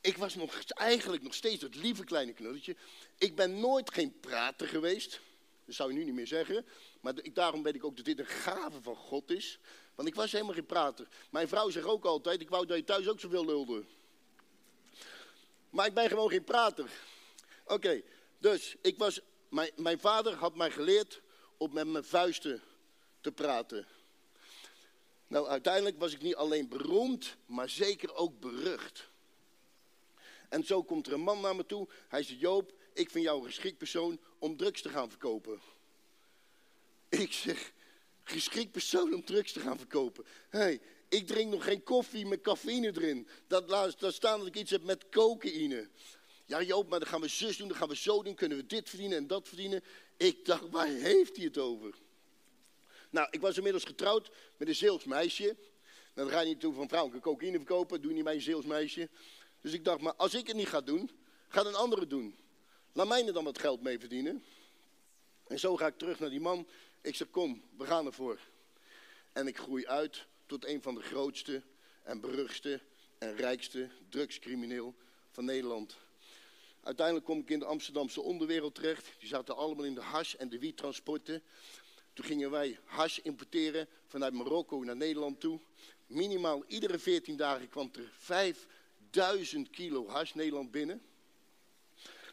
[0.06, 2.76] ik was nog, eigenlijk nog steeds het lieve kleine knulletje.
[3.18, 5.20] Ik ben nooit geen prater geweest.
[5.64, 6.66] Dat zou je nu niet meer zeggen.
[7.00, 9.58] Maar daarom weet ik ook dat dit een gave van God is.
[9.94, 11.08] Want ik was helemaal geen prater.
[11.30, 13.84] Mijn vrouw zegt ook altijd, ik wou dat je thuis ook zoveel lulde.
[15.76, 16.90] Maar ik ben gewoon geen prater.
[17.66, 18.02] Oké,
[18.38, 21.20] dus ik was, mijn, mijn vader had mij geleerd
[21.56, 22.62] om met mijn vuisten
[23.20, 23.86] te praten.
[25.26, 29.08] Nou, uiteindelijk was ik niet alleen beroemd, maar zeker ook berucht.
[30.48, 31.88] En zo komt er een man naar me toe.
[32.08, 35.60] Hij zegt, Joop, ik vind jou een geschikt persoon om drugs te gaan verkopen.
[37.08, 37.72] Ik zeg,
[38.24, 40.24] geschikt persoon om drugs te gaan verkopen.
[40.48, 40.80] hey,
[41.16, 43.28] ik drink nog geen koffie met cafeïne erin.
[43.46, 45.88] Dat laat staan dat ik iets heb met cocaïne.
[46.46, 48.66] Ja Joop, maar dan gaan we zus doen, dan gaan we zo doen, kunnen we
[48.66, 49.82] dit verdienen en dat verdienen.
[50.16, 51.94] Ik dacht, waar heeft hij het over?
[53.10, 55.56] Nou, ik was inmiddels getrouwd met een Zeels meisje.
[56.14, 59.08] Dan ga je niet toe van vrouwen cocaïne verkopen, doe niet mijn Zeels meisje.
[59.60, 61.10] Dus ik dacht, maar als ik het niet ga doen,
[61.48, 62.36] gaat een andere doen.
[62.92, 64.44] Laat mij er dan wat geld mee verdienen.
[65.46, 66.66] En zo ga ik terug naar die man.
[67.00, 68.38] Ik zeg, kom, we gaan ervoor.
[69.32, 71.62] En ik groei uit tot een van de grootste
[72.02, 72.80] en beruchtste
[73.18, 74.94] en rijkste drugscrimineel
[75.30, 75.96] van Nederland.
[76.82, 79.10] Uiteindelijk kom ik in de Amsterdamse onderwereld terecht.
[79.18, 81.42] Die zaten allemaal in de hash- en de wiettransporten.
[82.12, 85.60] Toen gingen wij hash importeren vanuit Marokko naar Nederland toe.
[86.06, 91.02] Minimaal iedere 14 dagen kwam er 5000 kilo hash Nederland binnen.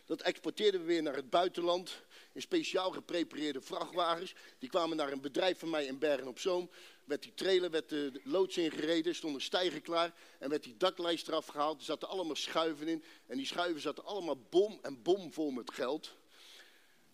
[0.06, 2.02] Dat exporteerden we weer naar het buitenland
[2.34, 4.34] in speciaal geprepareerde vrachtwagens.
[4.60, 6.69] Die kwamen naar een bedrijf van mij in Bergen op Zoom.
[7.06, 10.13] Werd die trailer, werd de loods ingereden, stonden stijgen klaar.
[10.39, 11.80] En werd die daklijst eraf gehaald.
[11.80, 13.04] Er zaten allemaal schuiven in.
[13.28, 16.16] En die schuiven zaten allemaal bom en bom vol met geld.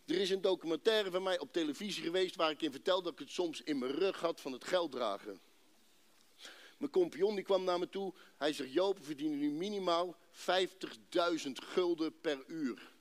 [0.06, 3.20] Er is een documentaire van mij op televisie geweest waar ik in vertelde dat ik
[3.20, 5.40] het soms in mijn rug had van het geld dragen.
[6.78, 8.14] Mijn compagnon die kwam naar me toe.
[8.38, 12.92] Hij zegt, Joop, we verdienen nu minimaal 50.000 gulden per uur.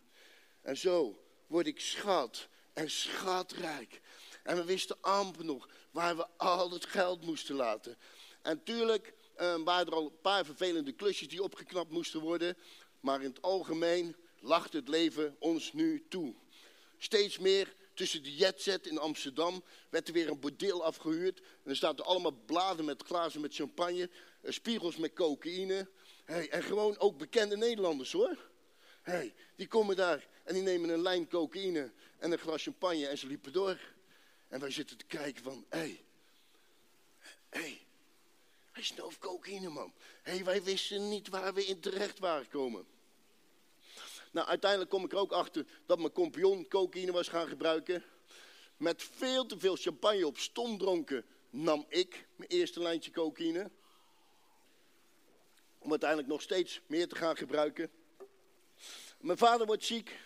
[0.61, 4.01] En zo word ik schat en schatrijk.
[4.43, 7.97] En we wisten amper nog waar we al het geld moesten laten.
[8.43, 12.57] En tuurlijk uh, waren er al een paar vervelende klusjes die opgeknapt moesten worden.
[13.01, 16.35] Maar in het algemeen lacht het leven ons nu toe.
[16.99, 21.41] Steeds meer tussen de jetset in Amsterdam werd er weer een bordeel afgehuurd.
[21.65, 25.89] En er er allemaal bladen met glazen met champagne, eh, spiegels met cocaïne.
[26.25, 28.37] Hey, en gewoon ook bekende Nederlanders hoor.
[29.03, 33.19] Hey, die komen daar en die nemen een lijn cocaïne en een glas champagne en
[33.19, 33.79] ze liepen door.
[34.49, 36.05] En wij zitten te kijken van, hé, hey,
[37.49, 37.87] hé, hey,
[38.73, 39.93] hij snoof cocaïne man.
[40.23, 42.87] Hé, hey, wij wisten niet waar we in terecht waren komen.
[44.31, 48.05] Nou, uiteindelijk kom ik er ook achter dat mijn compagnon cocaïne was gaan gebruiken.
[48.77, 53.71] Met veel te veel champagne op stom dronken nam ik mijn eerste lijntje cocaïne.
[55.79, 57.91] Om uiteindelijk nog steeds meer te gaan gebruiken.
[59.19, 60.21] Mijn vader wordt ziek.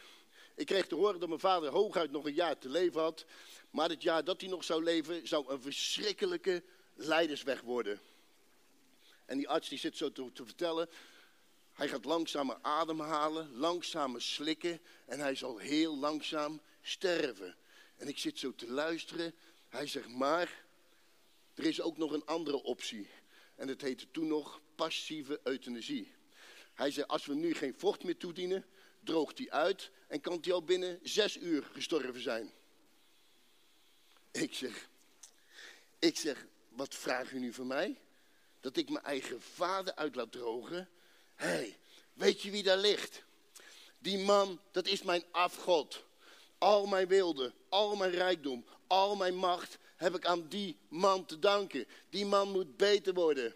[0.54, 3.24] Ik kreeg te horen dat mijn vader hooguit nog een jaar te leven had.
[3.72, 6.62] Maar het jaar dat hij nog zou leven, zou een verschrikkelijke
[6.94, 8.00] leidersweg worden.
[9.24, 10.88] En die arts die zit zo te, te vertellen.
[11.72, 14.80] Hij gaat langzamer ademhalen, langzamer slikken.
[15.06, 17.56] En hij zal heel langzaam sterven.
[17.96, 19.34] En ik zit zo te luisteren.
[19.68, 20.64] Hij zegt, maar
[21.54, 23.08] er is ook nog een andere optie.
[23.54, 26.14] En dat heette toen nog passieve euthanasie.
[26.74, 28.66] Hij zei, als we nu geen vocht meer toedienen,
[29.00, 32.52] droogt hij uit en kan hij al binnen zes uur gestorven zijn.
[34.32, 34.88] Ik zeg,
[35.98, 38.00] ik zeg, wat vraag u nu van mij?
[38.60, 40.88] Dat ik mijn eigen vader uit laat drogen?
[41.34, 41.76] Hé,
[42.12, 43.22] weet je wie daar ligt?
[43.98, 46.04] Die man, dat is mijn afgod.
[46.58, 51.38] Al mijn wilde, al mijn rijkdom, al mijn macht heb ik aan die man te
[51.38, 51.86] danken.
[52.10, 53.54] Die man moet beter worden.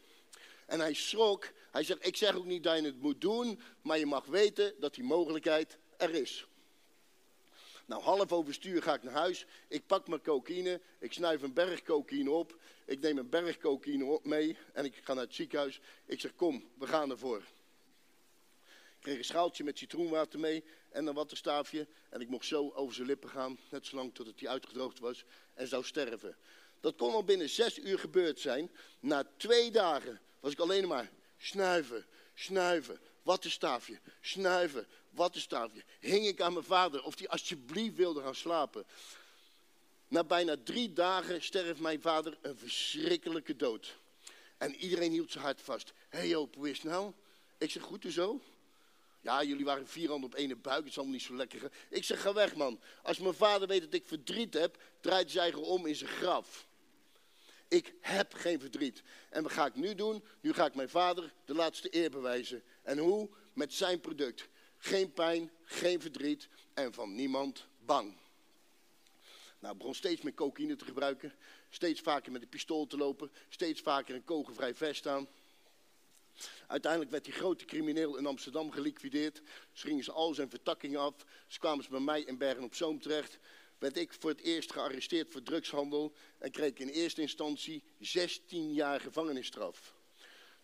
[0.66, 1.52] En hij schrok.
[1.70, 4.74] Hij zegt, ik zeg ook niet dat je het moet doen, maar je mag weten
[4.80, 6.46] dat die mogelijkheid er is.
[7.86, 9.46] Nou, half overstuur ga ik naar huis.
[9.68, 10.80] Ik pak mijn cocaïne.
[10.98, 12.58] Ik snuif een berg cocaïne op.
[12.84, 14.56] Ik neem een berg cocaïne mee.
[14.72, 15.80] En ik ga naar het ziekenhuis.
[16.04, 17.42] Ik zeg, kom, we gaan ervoor.
[18.66, 20.64] Ik kreeg een schaaltje met citroenwater mee.
[20.90, 21.86] En een wattenstaafje.
[22.08, 23.58] En ik mocht zo over zijn lippen gaan.
[23.70, 25.24] Net zolang tot het die uitgedroogd was.
[25.54, 26.36] En zou sterven.
[26.80, 28.70] Dat kon al binnen zes uur gebeurd zijn.
[29.00, 35.84] Na twee dagen was ik alleen maar snuiven, snuiven, wattenstaafje, snuiven, wattenstaafje.
[36.00, 38.84] Hing ik aan mijn vader of hij alsjeblieft wilde gaan slapen.
[40.08, 43.96] Na bijna drie dagen sterft mijn vader een verschrikkelijke dood.
[44.58, 45.92] En iedereen hield zijn hart vast.
[46.08, 47.12] Hé hey Joop, hoe is nou?
[47.58, 48.40] Ik zeg, goed zo?
[49.20, 51.70] Ja, jullie waren vier handen op één buik, het is allemaal niet zo lekker.
[51.88, 52.80] Ik zeg, ga weg man.
[53.02, 56.66] Als mijn vader weet dat ik verdriet heb, draait hij zich om in zijn graf.
[57.68, 59.02] Ik heb geen verdriet.
[59.30, 60.24] En wat ga ik nu doen?
[60.40, 62.62] Nu ga ik mijn vader de laatste eer bewijzen.
[62.82, 63.28] En hoe?
[63.52, 64.48] Met zijn product.
[64.78, 68.16] Geen pijn, geen verdriet en van niemand bang.
[69.58, 71.34] Nou, begon steeds meer cocaïne te gebruiken.
[71.70, 73.30] Steeds vaker met een pistool te lopen.
[73.48, 75.28] Steeds vaker een kogelvrij vest aan.
[76.66, 79.42] Uiteindelijk werd die grote crimineel in Amsterdam geliquideerd.
[79.72, 81.14] Ze gingen ze al zijn vertakkingen af.
[81.46, 83.38] Ze kwamen ze bij mij in Bergen op Zoom terecht
[83.78, 89.00] werd ik voor het eerst gearresteerd voor drugshandel en kreeg in eerste instantie 16 jaar
[89.00, 89.94] gevangenisstraf.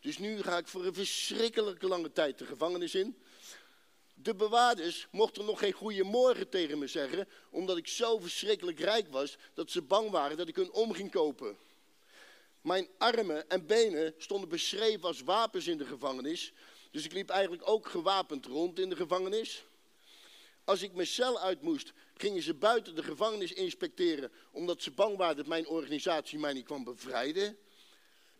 [0.00, 3.16] Dus nu ga ik voor een verschrikkelijke lange tijd de gevangenis in.
[4.14, 9.08] de bewaarders mochten nog geen goede morgen tegen me zeggen, omdat ik zo verschrikkelijk rijk
[9.08, 11.56] was dat ze bang waren dat ik hun om ging kopen.
[12.60, 16.52] Mijn armen en benen stonden beschreven als wapens in de gevangenis,
[16.90, 19.64] dus ik liep eigenlijk ook gewapend rond in de gevangenis.
[20.64, 25.16] Als ik mijn cel uit moest, gingen ze buiten de gevangenis inspecteren, omdat ze bang
[25.16, 27.56] waren dat mijn organisatie mij niet kwam bevrijden.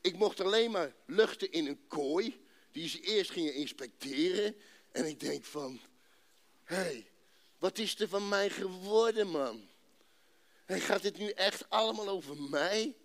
[0.01, 2.40] Ik mocht alleen maar luchten in een kooi,
[2.73, 4.57] die ze eerst gingen inspecteren.
[4.92, 5.81] En ik denk van,
[6.64, 7.07] hé, hey,
[7.59, 9.68] wat is er van mij geworden, man?
[10.66, 12.97] Gaat dit nu echt allemaal over mij?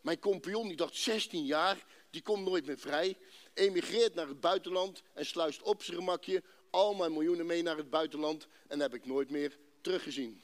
[0.00, 3.16] Mijn compagnon, die dacht 16 jaar, die komt nooit meer vrij.
[3.54, 7.90] Emigreert naar het buitenland en sluist op zijn gemakje al mijn miljoenen mee naar het
[7.90, 8.46] buitenland.
[8.66, 10.40] En heb ik nooit meer teruggezien.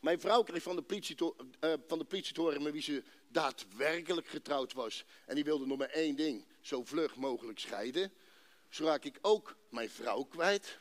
[0.00, 2.82] Mijn vrouw kreeg van de, politie te, uh, van de politie te horen met wie
[2.82, 5.04] ze daadwerkelijk getrouwd was.
[5.26, 8.12] En die wilde nog maar één ding, zo vlug mogelijk scheiden.
[8.68, 10.78] Zo raak ik ook mijn vrouw kwijt.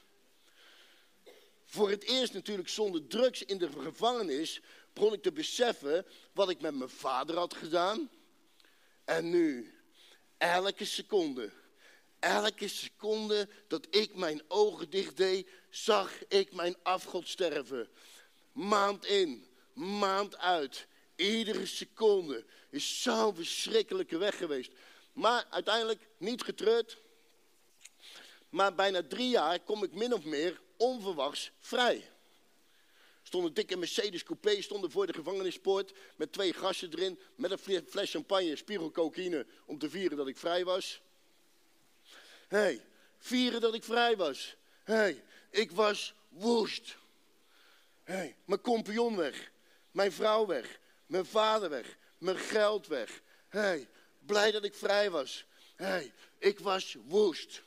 [1.66, 4.62] Voor het eerst natuurlijk zonder drugs in de gevangenis
[4.94, 8.10] begon ik te beseffen wat ik met mijn vader had gedaan.
[9.06, 9.74] En nu,
[10.38, 11.52] elke seconde,
[12.24, 17.90] elke seconde dat ik mijn ogen dicht deed, zag ik mijn afgod sterven.
[18.52, 20.88] Maand in, maand uit.
[21.16, 24.72] Iedere seconde is zo'n verschrikkelijke weg geweest.
[25.14, 27.02] Maar uiteindelijk niet getreurd.
[28.50, 32.10] Maar bijna drie jaar kom ik min of meer onverwachts vrij.
[33.24, 37.84] Stond een dikke Mercedes coupé stonden voor de gevangenispoort met twee gassen erin, met een
[37.88, 41.02] fles champagne, spiegel cocaïne om te vieren dat ik vrij was.
[42.54, 42.82] Hey,
[43.18, 44.56] vieren dat ik vrij was.
[44.84, 46.98] Hey, ik was woest.
[48.04, 49.52] Hey, mijn compagnon weg,
[49.92, 53.22] mijn vrouw weg, mijn vader weg, mijn geld weg.
[53.48, 53.90] Hey,
[54.20, 55.46] blij dat ik vrij was.
[55.76, 57.64] Hey, ik was woest.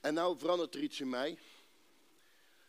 [0.00, 1.38] En nou verandert er iets in mij.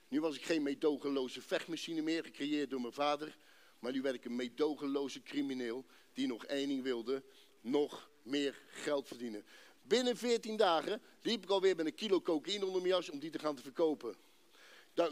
[0.08, 3.38] Nu was ik geen meedogenloze vechtmachine meer, gecreëerd door mijn vader.
[3.80, 7.24] Maar nu werd ik een meedogenloze crimineel die nog één ding wilde.
[7.62, 9.46] Nog meer geld verdienen.
[9.88, 13.30] Binnen 14 dagen liep ik alweer met een kilo cocaïne onder mijn jas om die
[13.30, 14.16] te gaan te verkopen.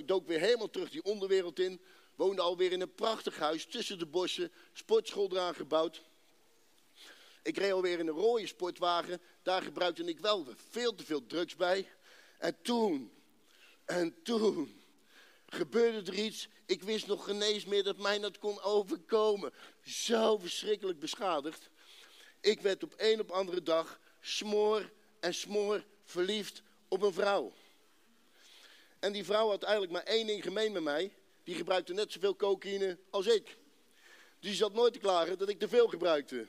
[0.05, 1.81] Dook weer helemaal terug die onderwereld in.
[2.15, 4.51] Woonde alweer in een prachtig huis tussen de bossen.
[4.73, 6.01] Sportschool eraan gebouwd.
[7.43, 9.21] Ik reed alweer in een rode sportwagen.
[9.41, 11.89] Daar gebruikte ik wel veel te veel drugs bij.
[12.38, 13.12] En toen,
[13.86, 14.81] en toen
[15.45, 16.47] gebeurde er iets.
[16.65, 19.53] Ik wist nog genees meer dat mij dat kon overkomen.
[19.81, 21.69] Zo verschrikkelijk beschadigd.
[22.41, 27.53] Ik werd op een op andere dag smoor en smoor verliefd op een vrouw.
[28.99, 31.13] En die vrouw had eigenlijk maar één ding gemeen met mij.
[31.43, 33.57] Die gebruikte net zoveel cocaïne als ik.
[34.39, 36.47] Die zat nooit te klagen dat ik te veel gebruikte.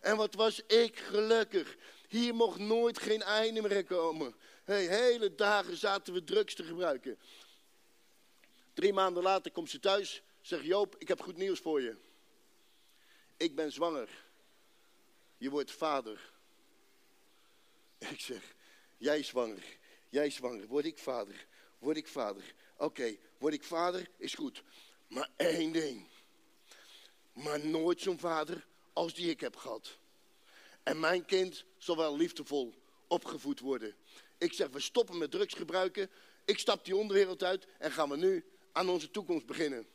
[0.00, 1.76] En wat was ik gelukkig.
[2.08, 4.34] Hier mocht nooit geen einde meer komen.
[4.64, 7.18] Hele dagen zaten we drugs te gebruiken.
[8.72, 10.22] Drie maanden later komt ze thuis.
[10.40, 11.96] Zegt Joop, ik heb goed nieuws voor je.
[13.36, 14.08] Ik ben zwanger.
[15.36, 16.34] Je wordt vader.
[18.12, 18.54] Ik zeg,
[18.96, 19.78] jij zwanger.
[20.08, 20.66] Jij zwanger.
[20.66, 21.46] Word ik vader.
[21.78, 22.54] Word ik vader.
[22.76, 24.62] Oké, word ik vader is goed.
[25.08, 26.06] Maar één ding.
[27.32, 29.98] Maar nooit zo'n vader als die ik heb gehad.
[30.82, 32.74] En mijn kind zal wel liefdevol
[33.06, 33.94] opgevoed worden.
[34.38, 36.10] Ik zeg, we stoppen met drugs gebruiken.
[36.44, 39.86] Ik stap die onderwereld uit en gaan we nu aan onze toekomst beginnen.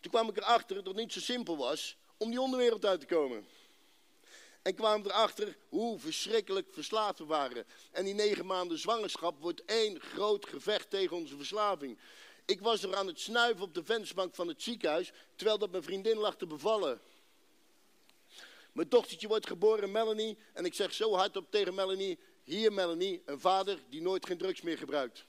[0.00, 3.06] Toen kwam ik erachter dat het niet zo simpel was om die onderwereld uit te
[3.06, 3.46] komen.
[4.62, 7.64] En kwam erachter hoe verschrikkelijk verslaafd we waren.
[7.90, 11.98] En die negen maanden zwangerschap wordt één groot gevecht tegen onze verslaving.
[12.44, 15.82] Ik was er aan het snuiven op de vensterbank van het ziekenhuis, terwijl dat mijn
[15.82, 17.00] vriendin lag te bevallen.
[18.72, 20.38] Mijn dochtertje wordt geboren, Melanie.
[20.52, 24.60] En ik zeg zo hardop tegen Melanie, hier Melanie, een vader die nooit geen drugs
[24.60, 25.24] meer gebruikt.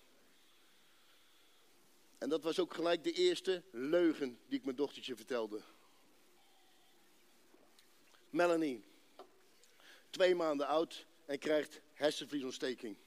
[2.18, 5.62] En dat was ook gelijk de eerste leugen die ik mijn dochtertje vertelde.
[8.30, 8.84] Melanie,
[10.12, 12.98] twee maanden oud en krijgt hersenvliesontsteking.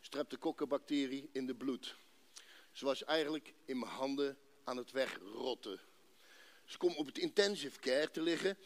[0.00, 1.96] Streptokokkenbacterie in de bloed.
[2.72, 5.80] Ze was eigenlijk in mijn handen aan het wegrotten.
[6.64, 8.58] Ze komt op het intensive care te liggen.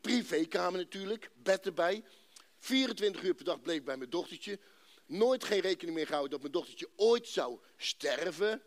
[0.00, 2.04] Privékamer natuurlijk, bed erbij.
[2.58, 4.58] 24 uur per dag bleef bij mijn dochtertje.
[5.06, 8.62] Nooit geen rekening meer gehouden dat mijn dochtertje ooit zou sterven.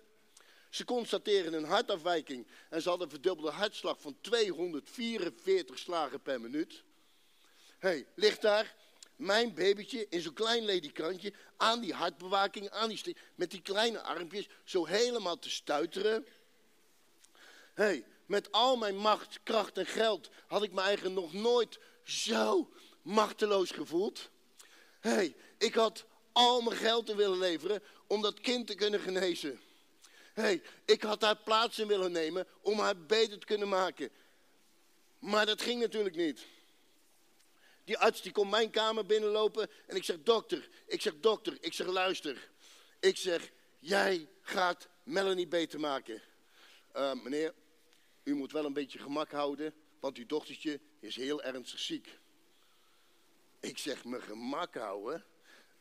[0.70, 6.84] Ze constateren een hartafwijking en ze hadden een verdubbelde hartslag van 244 slagen per minuut.
[7.80, 8.76] Hey, ligt daar
[9.16, 14.50] mijn babytje in zo'n klein ledikantje aan die hartbewaking, aan die met die kleine armpjes,
[14.64, 16.26] zo helemaal te stuiteren.
[17.74, 22.70] Hey, met al mijn macht, kracht en geld had ik me eigen nog nooit zo
[23.02, 24.30] machteloos gevoeld.
[25.00, 29.60] Hey, ik had al mijn geld in willen leveren om dat kind te kunnen genezen.
[30.34, 34.10] hey, ik had daar plaats in willen nemen om haar beter te kunnen maken.
[35.20, 36.46] Maar dat ging natuurlijk niet.
[37.90, 41.74] Die arts die komt mijn kamer binnenlopen en ik zeg dokter, ik zeg dokter, ik
[41.74, 42.50] zeg luister.
[43.00, 46.22] Ik zeg, jij gaat Melanie beter maken.
[46.96, 47.54] Uh, meneer,
[48.24, 52.20] u moet wel een beetje gemak houden, want uw dochtertje is heel ernstig ziek.
[53.60, 55.26] Ik zeg, me gemak houden?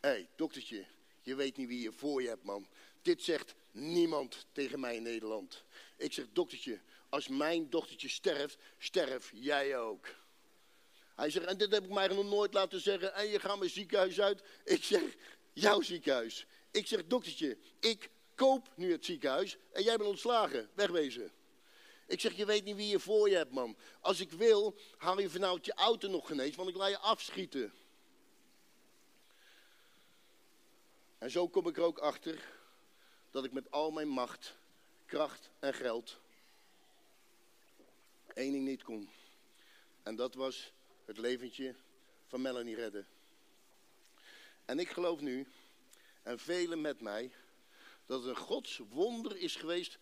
[0.00, 0.86] Hé, hey, doktertje,
[1.22, 2.68] je weet niet wie je voor je hebt, man.
[3.02, 5.64] Dit zegt niemand tegen mij in Nederland.
[5.96, 10.06] Ik zeg, doktertje, als mijn dochtertje sterft, sterf jij ook.
[11.18, 13.14] Hij zegt, en dit heb ik mij nog nooit laten zeggen.
[13.14, 14.42] En je gaat mijn ziekenhuis uit.
[14.64, 15.02] Ik zeg,
[15.52, 16.46] jouw ziekenhuis.
[16.70, 20.70] Ik zeg, doktertje, ik koop nu het ziekenhuis en jij bent ontslagen.
[20.74, 21.32] Wegwezen.
[22.06, 23.76] Ik zeg, je weet niet wie je voor je hebt, man.
[24.00, 27.72] Als ik wil, haal je vanuit je auto nog genees, want ik laat je afschieten.
[31.18, 32.44] En zo kom ik er ook achter
[33.30, 34.54] dat ik met al mijn macht,
[35.06, 36.20] kracht en geld
[38.38, 39.10] één ding niet kon.
[40.02, 40.72] En dat was
[41.08, 41.74] het leventje
[42.26, 43.06] van Melanie redden.
[44.64, 45.46] En ik geloof nu,
[46.22, 47.30] en velen met mij,
[48.06, 49.98] dat het een Gods wonder is geweest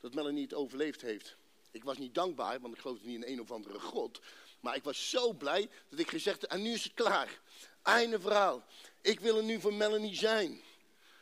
[0.00, 1.36] dat Melanie het overleefd heeft.
[1.70, 4.20] Ik was niet dankbaar, want ik geloofde niet in een of andere God.
[4.60, 7.40] Maar ik was zo blij dat ik gezegd heb, en nu is het klaar.
[7.82, 8.64] Einde verhaal.
[9.00, 10.60] Ik wil er nu voor Melanie zijn.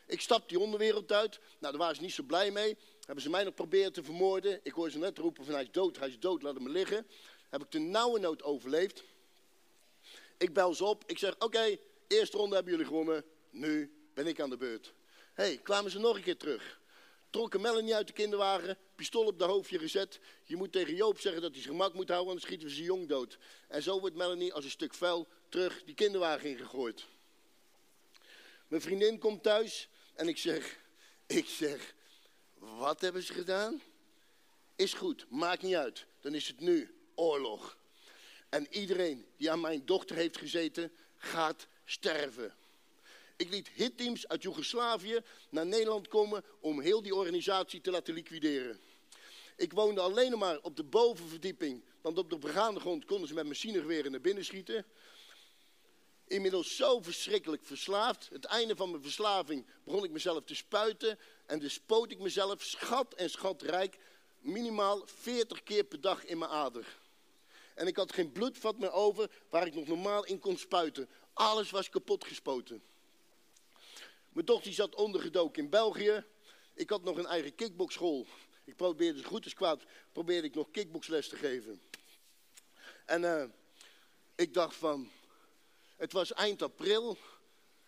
[0.06, 1.38] Ik stap die onderwereld uit.
[1.38, 2.76] Nou, daar waren ze niet zo blij mee.
[3.04, 4.60] Hebben ze mij nog proberen te vermoorden.
[4.62, 7.06] Ik hoor ze net roepen van hij is dood, hij is dood, laat hem liggen.
[7.48, 9.04] Heb ik de nauwe nood overleefd.
[10.38, 11.02] Ik bel ze op.
[11.06, 13.24] Ik zeg, oké, eerste ronde hebben jullie gewonnen.
[13.50, 14.94] Nu ben ik aan de beurt.
[15.34, 16.80] Hé, hey, kwamen ze nog een keer terug.
[17.30, 20.20] Trokken Melanie uit de kinderwagen, pistool op de hoofdje gezet.
[20.44, 22.82] Je moet tegen Joop zeggen dat hij zijn gemak moet houden, anders schieten we ze
[22.82, 23.38] jong dood.
[23.68, 27.04] En zo wordt Melanie als een stuk vuil terug die kinderwagen ingegooid.
[28.68, 30.78] Mijn vriendin komt thuis en ik zeg,
[31.26, 31.94] ik zeg,
[32.54, 33.82] wat hebben ze gedaan?
[34.76, 36.06] Is goed, maakt niet uit.
[36.20, 37.76] Dan is het nu oorlog.
[38.48, 42.54] En iedereen die aan mijn dochter heeft gezeten, gaat sterven.
[43.36, 48.80] Ik liet hitteams uit Joegoslavië naar Nederland komen om heel die organisatie te laten liquideren.
[49.56, 53.46] Ik woonde alleen maar op de bovenverdieping, want op de begaande grond konden ze met
[53.46, 54.84] machinegeweren naar binnen schieten.
[56.26, 58.28] Inmiddels zo verschrikkelijk verslaafd.
[58.32, 61.18] Het einde van mijn verslaving begon ik mezelf te spuiten.
[61.46, 63.98] En dus spoot ik mezelf schat en schatrijk
[64.38, 66.98] minimaal 40 keer per dag in mijn ader.
[67.76, 71.08] En ik had geen bloedvat meer over waar ik nog normaal in kon spuiten.
[71.32, 72.82] Alles was kapot gespoten.
[74.28, 76.24] Mijn dochter zat ondergedoken in België.
[76.74, 78.26] Ik had nog een eigen kickboxschool.
[78.64, 81.82] Ik probeerde zo goed als kwaad probeerde ik nog kickboxles te geven.
[83.04, 83.44] En uh,
[84.34, 85.10] ik dacht van,
[85.96, 87.18] het was eind april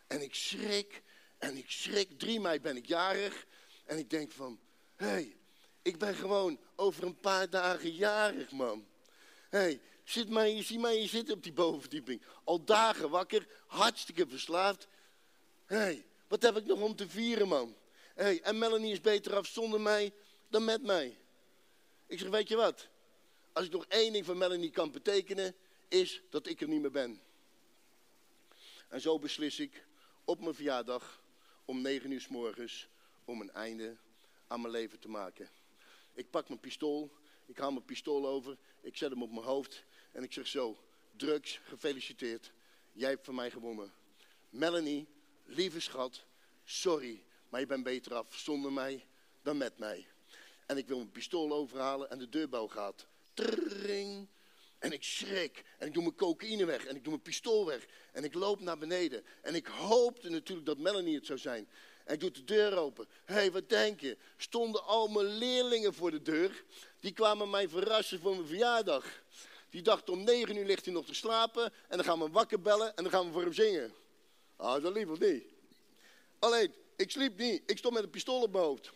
[0.07, 1.03] en ik schrik
[1.39, 2.19] en ik schrik.
[2.19, 3.47] 3 mei ben ik jarig
[3.85, 4.61] en ik denk van,
[4.97, 5.37] hé, hey,
[5.83, 8.87] ik ben gewoon over een paar dagen jarig, man.
[9.49, 12.23] Hey, zit mij, je ziet mij hier zitten op die bovenverdieping.
[12.45, 14.89] Al dagen wakker, hartstikke verslaafd.
[15.65, 17.77] Hey, wat heb ik nog om te vieren, man?
[18.15, 20.13] Hey, en Melanie is beter af zonder mij
[20.49, 21.19] dan met mij.
[22.07, 22.89] Ik zeg, weet je wat?
[23.53, 25.55] Als ik nog één ding voor Melanie kan betekenen,
[25.89, 27.21] is dat ik er niet meer ben.
[28.89, 29.87] En zo beslis ik
[30.25, 31.23] op mijn verjaardag
[31.65, 32.89] om negen uur s morgens
[33.25, 33.97] om een einde
[34.47, 35.51] aan mijn leven te maken.
[36.13, 37.13] Ik pak mijn pistool,
[37.49, 40.79] ik haal mijn pistool over, ik zet hem op mijn hoofd en ik zeg zo,
[41.17, 42.53] drugs, gefeliciteerd,
[42.93, 43.93] jij hebt van mij gewonnen.
[44.51, 45.09] Melanie,
[45.45, 46.25] lieve schat,
[46.65, 49.07] sorry, maar je bent beter af zonder mij
[49.43, 50.07] dan met mij.
[50.67, 53.07] En ik wil mijn pistool overhalen en de deurbel gaat.
[53.35, 54.29] Tring.
[54.79, 55.65] En ik schrik.
[55.79, 56.85] En ik doe mijn cocaïne weg.
[56.85, 57.87] En ik doe mijn pistool weg.
[58.13, 59.25] En ik loop naar beneden.
[59.43, 61.69] En ik hoopte natuurlijk dat Melanie het zou zijn.
[62.09, 63.09] Ik doe de deur open.
[63.25, 64.17] Hé, hey, wat denk je?
[64.37, 66.65] Stonden al mijn leerlingen voor de deur.
[67.01, 69.05] Die kwamen mij verrassen voor mijn verjaardag.
[69.71, 71.65] Die dachten om negen uur ligt hij nog te slapen.
[71.65, 73.93] En dan gaan we hem wakker bellen en dan gaan we voor hem zingen.
[74.57, 75.45] Ah, dat liever niet.
[76.39, 77.63] Alleen, ik sliep niet.
[77.67, 78.91] Ik stond met een pistool op mijn hoofd.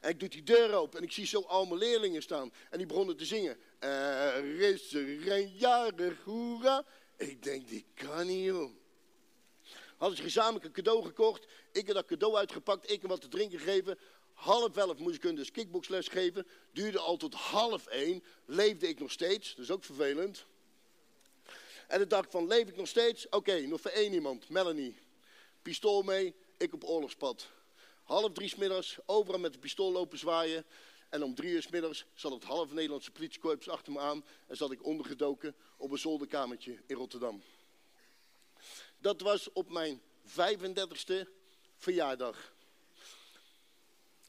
[0.00, 2.52] En ik doe die deur open en ik zie zo al mijn leerlingen staan.
[2.70, 3.56] En die begonnen te zingen.
[3.78, 6.84] Er is er een hoera.
[7.16, 8.82] Ik denk, die kan niet.
[10.04, 11.46] Hadden ze gezamenlijk een cadeau gekocht.
[11.72, 12.90] Ik heb dat cadeau uitgepakt.
[12.90, 13.98] Ik heb wat te drinken gegeven.
[14.32, 16.46] Half elf moest ik hun dus kickboxles geven.
[16.72, 18.24] Duurde al tot half één.
[18.44, 19.54] Leefde ik nog steeds.
[19.54, 20.44] Dat is ook vervelend.
[21.88, 23.28] En dan dacht ik van, leef ik nog steeds?
[23.28, 24.48] Oké, nog voor één iemand.
[24.48, 24.98] Melanie.
[25.62, 26.34] Pistool mee.
[26.56, 27.48] Ik op oorlogspad.
[28.02, 30.64] Half drie smiddags, overal met de pistool lopen zwaaien.
[31.08, 34.24] En om drie uur s middags zat het halve Nederlandse politiekorps achter me aan.
[34.46, 37.42] En zat ik ondergedoken op een zolderkamertje in Rotterdam.
[39.04, 41.28] Dat was op mijn 35ste
[41.76, 42.54] verjaardag.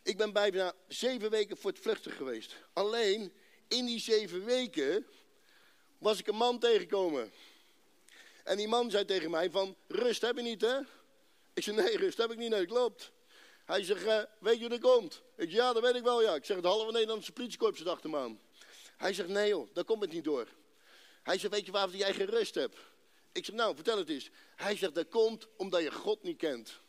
[0.03, 2.55] Ik ben bijna zeven weken voor het vluchten geweest.
[2.73, 3.33] Alleen
[3.67, 5.05] in die zeven weken
[5.97, 7.31] was ik een man tegengekomen.
[8.43, 10.79] En die man zei tegen mij van, rust heb je niet hè?
[11.53, 13.11] Ik zei, nee, rust heb ik niet, nee, klopt.
[13.65, 15.21] Hij zegt, uh, weet je hoe dat komt?
[15.37, 16.35] Ik ja, dat weet ik wel, ja.
[16.35, 18.39] Ik zeg, het halve Nederlandse politiekorps zit achter me aan.
[18.97, 20.47] Hij zegt, nee joh, daar komt het niet door.
[21.23, 22.77] Hij zegt, weet je waarom jij geen rust hebt?
[23.35, 24.29] Ik zeg, nou, vertel het eens.
[24.55, 26.79] Hij zegt, dat komt omdat je God niet kent.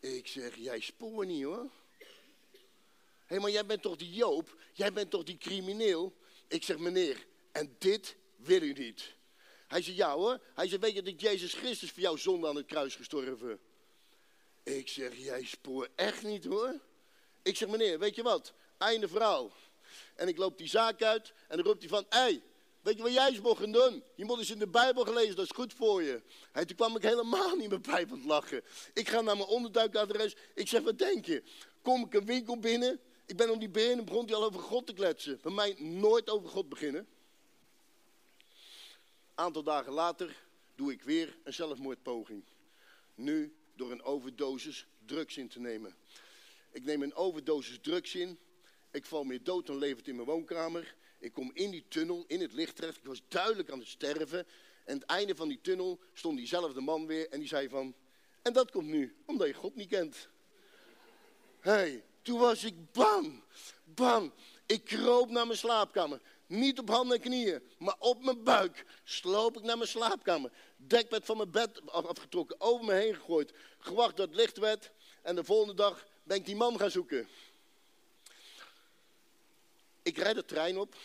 [0.00, 1.70] Ik zeg, jij spoor niet hoor.
[1.98, 4.56] Hé, hey, maar jij bent toch die Joop?
[4.72, 6.16] Jij bent toch die crimineel?
[6.48, 9.14] Ik zeg, meneer, en dit wil u niet.
[9.66, 10.40] Hij zegt, ja hoor.
[10.54, 13.60] Hij zegt, weet je dat Jezus Christus voor jouw zonde aan het kruis gestorven?
[14.62, 16.80] Ik zeg, jij spoor echt niet hoor.
[17.42, 18.52] Ik zeg, meneer, weet je wat?
[18.78, 19.52] Einde verhaal.
[20.14, 22.42] En ik loop die zaak uit en dan roept hij van, hey,
[22.86, 24.02] weet je wat jij eens mocht gaan doen?
[24.14, 26.22] Je moet eens in de Bijbel gelezen, dat is goed voor je.
[26.52, 28.62] En toen kwam ik helemaal niet meer bij van het lachen.
[28.94, 30.36] Ik ga naar mijn onderduikadres.
[30.54, 31.42] Ik zeg, wat denk je?
[31.82, 33.00] Kom ik een winkel binnen?
[33.26, 35.38] Ik ben om die binnen en begon hij al over God te kletsen.
[35.42, 37.06] Bij mij nooit over God beginnen.
[39.34, 40.36] Aantal dagen later
[40.74, 42.44] doe ik weer een zelfmoordpoging.
[43.14, 45.94] Nu door een overdosis drugs in te nemen.
[46.70, 48.38] Ik neem een overdosis drugs in.
[48.90, 50.94] Ik val meer dood dan levend in mijn woonkamer.
[51.26, 52.96] Ik kom in die tunnel, in het licht terecht.
[52.96, 54.38] Ik was duidelijk aan het sterven.
[54.38, 54.46] En
[54.84, 57.94] aan het einde van die tunnel stond diezelfde man weer en die zei van...
[58.42, 60.28] En dat komt nu, omdat je God niet kent.
[61.60, 63.42] hey, toen was ik bang,
[63.84, 64.32] bang.
[64.66, 66.20] Ik kroop naar mijn slaapkamer.
[66.46, 70.50] Niet op handen en knieën, maar op mijn buik sloop ik naar mijn slaapkamer.
[70.76, 73.52] Dekbed van mijn bed afgetrokken, over me heen gegooid.
[73.78, 74.90] Gewacht dat het licht werd.
[75.22, 77.28] En de volgende dag ben ik die man gaan zoeken.
[80.02, 80.96] Ik rijd de trein op.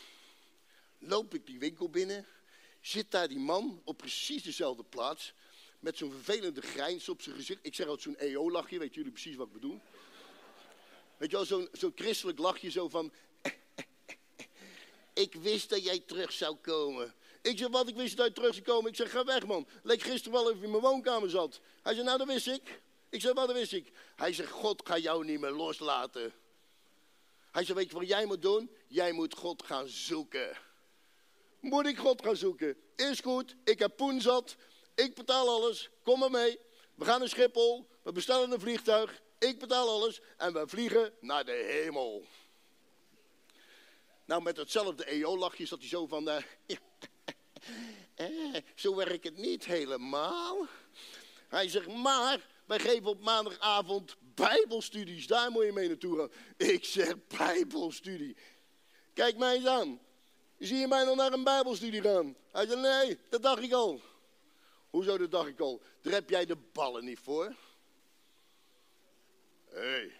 [1.03, 2.25] Loop ik die winkel binnen.
[2.81, 5.33] Zit daar die man op precies dezelfde plaats.
[5.79, 7.59] Met zo'n vervelende grijns op zijn gezicht.
[7.61, 9.81] Ik zeg altijd zo'n EO-lachje, weet jullie precies wat ik bedoel?
[11.17, 13.11] Weet je wel, zo'n zo christelijk lachje zo van...
[15.13, 17.13] Ik wist dat jij terug zou komen.
[17.41, 18.89] Ik zeg, wat, ik wist dat je terug zou komen.
[18.89, 19.67] Ik zeg, ga weg man.
[19.83, 21.59] Leek gisteren wel even in mijn woonkamer zat.
[21.81, 22.81] Hij zei, nou dat wist ik.
[23.09, 23.91] Ik zeg, wat dat wist ik.
[24.15, 26.33] Hij zegt, God gaat jou niet meer loslaten.
[27.51, 28.69] Hij zei, weet je wat jij moet doen?
[28.87, 30.57] Jij moet God gaan zoeken.
[31.61, 32.77] Moet ik God gaan zoeken?
[32.95, 34.55] Is goed, ik heb poen zat.
[34.95, 35.89] Ik betaal alles.
[36.03, 36.59] Kom maar mee.
[36.95, 37.87] We gaan naar Schiphol.
[38.03, 39.21] We bestellen een vliegtuig.
[39.39, 40.21] Ik betaal alles.
[40.37, 42.25] En we vliegen naar de hemel.
[44.25, 46.27] Nou, met hetzelfde EO-lachje zat hij zo van...
[46.29, 46.37] Uh,
[48.15, 50.67] eh, zo werkt het niet helemaal.
[51.47, 55.27] Hij zegt, maar wij geven op maandagavond bijbelstudies.
[55.27, 56.31] Daar moet je mee naartoe gaan.
[56.57, 58.37] Ik zeg, bijbelstudie.
[59.13, 59.99] Kijk mij eens aan.
[60.61, 62.35] Zie je mij nog naar een bijbelstudie gaan?
[62.51, 64.01] Hij zegt, nee, dat dacht ik al.
[64.89, 65.81] Hoezo, dat dacht ik al?
[66.01, 67.55] Daar jij de ballen niet voor.
[69.69, 69.79] Hé.
[69.79, 70.11] Hey.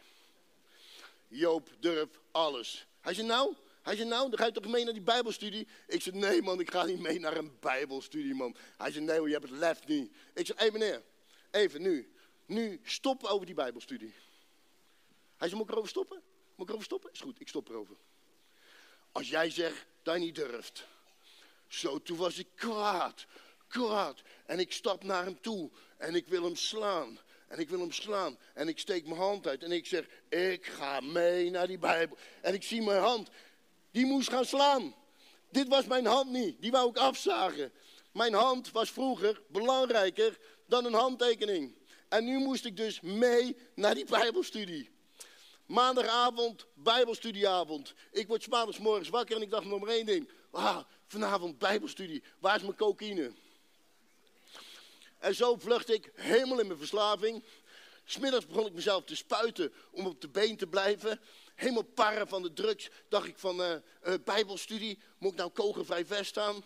[1.28, 2.88] Joop durf alles.
[3.02, 5.68] Hij zegt, nou, hij zei, nou, dan ga je toch mee naar die bijbelstudie?
[5.88, 8.56] Ik zei, nee man, ik ga niet mee naar een bijbelstudie man.
[8.78, 10.12] Hij zei, nee je hebt het lef niet.
[10.34, 11.04] Ik zei, hé hey, meneer,
[11.52, 12.14] even nu.
[12.46, 14.14] Nu, stop over die bijbelstudie.
[15.38, 16.22] Hij zei, moet ik erover stoppen?
[16.56, 17.12] Moet ik erover stoppen?
[17.12, 17.96] Is goed, ik stop erover.
[19.12, 20.88] Als jij zegt dat niet durft.
[21.68, 23.26] Zo, toen was ik kwaad,
[23.68, 24.22] kwaad.
[24.46, 27.20] En ik stap naar hem toe en ik wil hem slaan.
[27.48, 28.38] En ik wil hem slaan.
[28.54, 32.18] En ik steek mijn hand uit en ik zeg, ik ga mee naar die Bijbel.
[32.42, 33.30] En ik zie mijn hand
[33.92, 34.96] die moest gaan slaan.
[35.50, 37.72] Dit was mijn hand niet, die wou ik afzagen.
[38.12, 41.76] Mijn hand was vroeger belangrijker dan een handtekening.
[42.08, 44.90] En nu moest ik dus mee naar die Bijbelstudie.
[45.72, 47.94] Maandagavond, Bijbelstudieavond.
[48.12, 50.30] Ik word morgens wakker en ik dacht nog maar één ding.
[50.52, 52.24] Ah, vanavond Bijbelstudie.
[52.40, 53.32] Waar is mijn cocaïne?
[55.18, 57.44] En zo vlucht ik helemaal in mijn verslaving.
[58.04, 61.20] Smiddags begon ik mezelf te spuiten om op de been te blijven
[61.56, 62.90] helemaal parren van de drugs.
[63.10, 63.72] Dacht ik van uh,
[64.08, 66.64] uh, bijbelstudie, moet ik nou kogelvrij vest aan?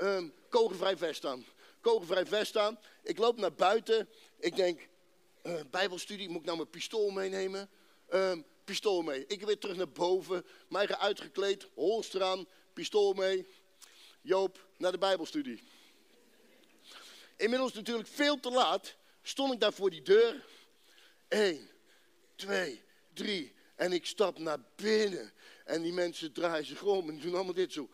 [0.00, 1.44] Uh, kogelvrij vest aan.
[1.80, 2.78] Kogelvrij vest aan.
[3.02, 4.08] Ik loop naar buiten.
[4.38, 4.88] Ik denk,
[5.42, 7.70] uh, bijbelstudie, moet ik nou mijn pistool meenemen?
[8.08, 9.26] Ehm, pistool mee.
[9.26, 10.44] Ik weer terug naar boven.
[10.68, 13.46] Mij uitgekleed, holster aan, pistool mee.
[14.20, 15.62] Joop, naar de bijbelstudie.
[17.36, 18.96] Inmiddels natuurlijk veel te laat.
[19.22, 20.44] Stond ik daar voor die deur.
[21.28, 21.70] Eén,
[22.34, 22.82] twee,
[23.12, 23.54] drie.
[23.74, 25.32] En ik stap naar binnen.
[25.64, 27.88] En die mensen draaien zich om en doen allemaal dit zo.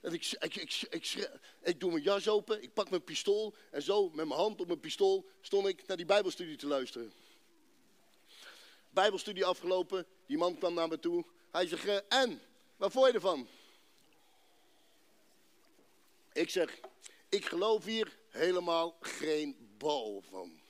[0.00, 1.28] En ik, ik, ik, ik,
[1.62, 3.54] ik, doe mijn jas open, ik pak mijn pistool.
[3.70, 7.12] En zo, met mijn hand op mijn pistool, stond ik naar die bijbelstudie te luisteren.
[8.96, 11.24] Bijbelstudie afgelopen, die man kwam naar me toe.
[11.50, 12.40] Hij zegt, eh, en,
[12.76, 13.48] waar vond je ervan?
[16.32, 16.80] Ik zeg,
[17.28, 20.60] ik geloof hier helemaal geen bal van.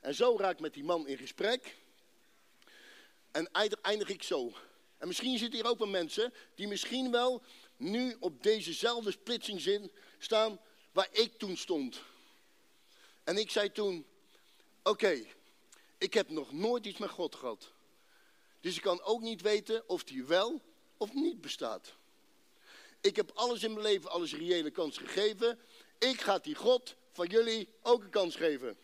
[0.00, 1.76] En zo raak ik met die man in gesprek.
[3.30, 3.50] En
[3.82, 4.52] eindig ik zo.
[4.98, 7.42] En misschien zitten hier ook wel mensen die misschien wel
[7.76, 10.60] nu op dezezelfde splitsing staan
[10.92, 12.00] waar ik toen stond.
[13.24, 14.06] En ik zei toen,
[14.82, 15.24] oké,
[16.06, 17.72] ik heb nog nooit iets met God gehad.
[18.60, 20.60] Dus ik kan ook niet weten of die wel
[20.96, 21.94] of niet bestaat.
[23.00, 25.58] Ik heb alles in mijn leven, alles reële kans gegeven.
[25.98, 28.76] Ik ga die God van jullie ook een kans geven.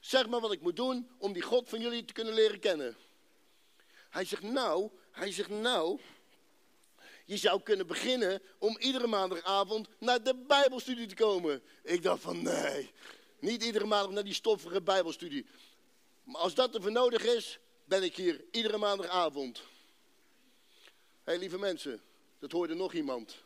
[0.00, 2.96] Zeg maar wat ik moet doen om die God van jullie te kunnen leren kennen.
[4.08, 6.00] Hij zegt nou, hij zegt nou,
[7.24, 11.62] je zou kunnen beginnen om iedere maandagavond naar de Bijbelstudie te komen.
[11.82, 12.90] Ik dacht van nee,
[13.38, 15.46] niet iedere maandag naar die stoffige Bijbelstudie.
[16.22, 19.58] Maar als dat ervoor nodig is, ben ik hier iedere maandagavond.
[21.24, 22.02] Hé hey, lieve mensen,
[22.38, 23.36] dat hoorde nog iemand.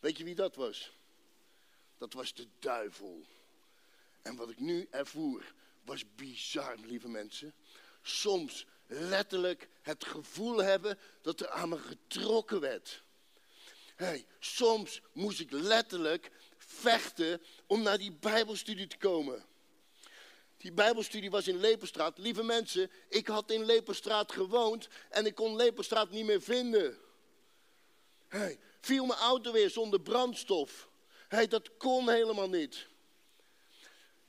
[0.00, 0.92] Weet je wie dat was?
[1.98, 3.24] Dat was de duivel.
[4.22, 5.54] En wat ik nu ervoer
[5.84, 7.54] was bizar, lieve mensen.
[8.02, 13.02] Soms letterlijk het gevoel hebben dat er aan me getrokken werd.
[13.96, 19.44] Hey, soms moest ik letterlijk vechten om naar die Bijbelstudie te komen.
[20.58, 22.18] Die Bijbelstudie was in Leperstraat.
[22.18, 26.98] Lieve mensen, ik had in Leperstraat gewoond en ik kon Leperstraat niet meer vinden.
[28.28, 30.88] Hey, viel mijn auto weer zonder brandstof.
[31.28, 32.86] Hey, dat kon helemaal niet.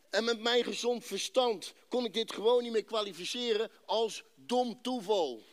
[0.10, 5.44] En met mijn gezond verstand kon ik dit gewoon niet meer kwalificeren als dom toeval.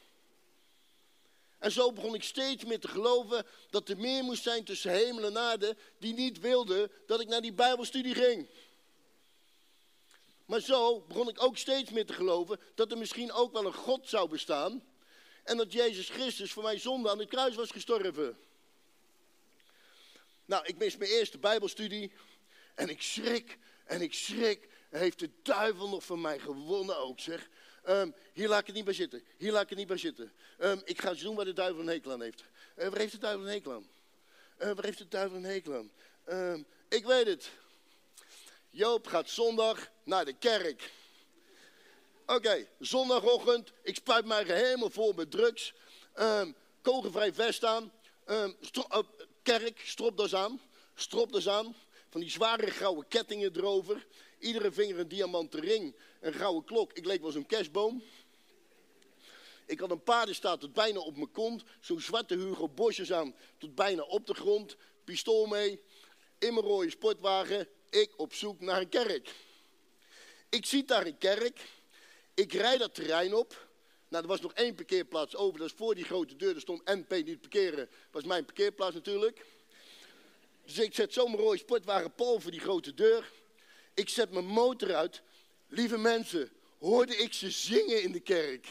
[1.59, 5.25] En zo begon ik steeds meer te geloven dat er meer moest zijn tussen hemel
[5.25, 8.49] en aarde die niet wilde dat ik naar die Bijbelstudie ging.
[10.47, 13.75] Maar zo begon ik ook steeds meer te geloven dat er misschien ook wel een
[13.75, 14.83] God zou bestaan.
[15.45, 18.39] En dat Jezus Christus voor mijn zonde aan het kruis was gestorven.
[20.45, 22.13] Nou, ik mis mijn eerste Bijbelstudie.
[22.75, 24.69] En ik schrik en ik schrik.
[24.91, 27.49] Heeft de duivel nog van mij gewonnen ook, zeg.
[27.89, 29.25] Um, hier laat ik het niet bij zitten.
[29.37, 30.33] Hier laat ik het niet bij zitten.
[30.59, 32.45] Um, ik ga eens doen waar de duivel een hekel aan heeft.
[32.77, 33.89] Uh, waar heeft de duivel een hekel aan?
[34.59, 35.91] Uh, waar heeft de duivel een hekel?
[36.29, 37.51] Um, ik weet het.
[38.77, 40.93] Joop gaat zondag naar de kerk.
[42.27, 43.73] Oké, zondagochtend.
[43.83, 45.75] Ik spuit mij helemaal vol met drugs.
[46.83, 47.93] kogelvrij vest aan.
[48.61, 48.99] Stro uh,
[49.43, 50.61] kerk, stropdas aan.
[50.95, 51.77] Stropdas aan.
[52.11, 54.07] Van die zware gouden kettingen erover.
[54.39, 56.93] Iedere vinger een diamanten ring, een gouden klok.
[56.93, 58.03] Ik leek wel zo'n kerstboom.
[59.67, 61.63] Ik had een paardenstaat tot bijna op mijn kont.
[61.81, 64.77] Zo'n zwarte Hugo Bosjes aan tot bijna op de grond.
[65.05, 65.83] Pistool mee.
[66.39, 67.69] In mijn rode sportwagen.
[67.97, 69.35] Ik op zoek naar een kerk.
[70.49, 71.61] Ik zie daar een kerk.
[72.35, 73.69] Ik rijd dat terrein op.
[74.09, 75.59] Nou, er was nog één parkeerplaats over.
[75.59, 76.55] Dat is voor die grote deur.
[76.55, 77.89] Er stond NP niet parkeren.
[78.11, 79.45] Was mijn parkeerplaats natuurlijk.
[80.65, 83.33] Dus ik zet zo mijn rode sportwagen voor die grote deur.
[83.95, 85.23] Ik zet mijn motor uit.
[85.69, 88.67] Lieve mensen, hoorde ik ze zingen in de kerk.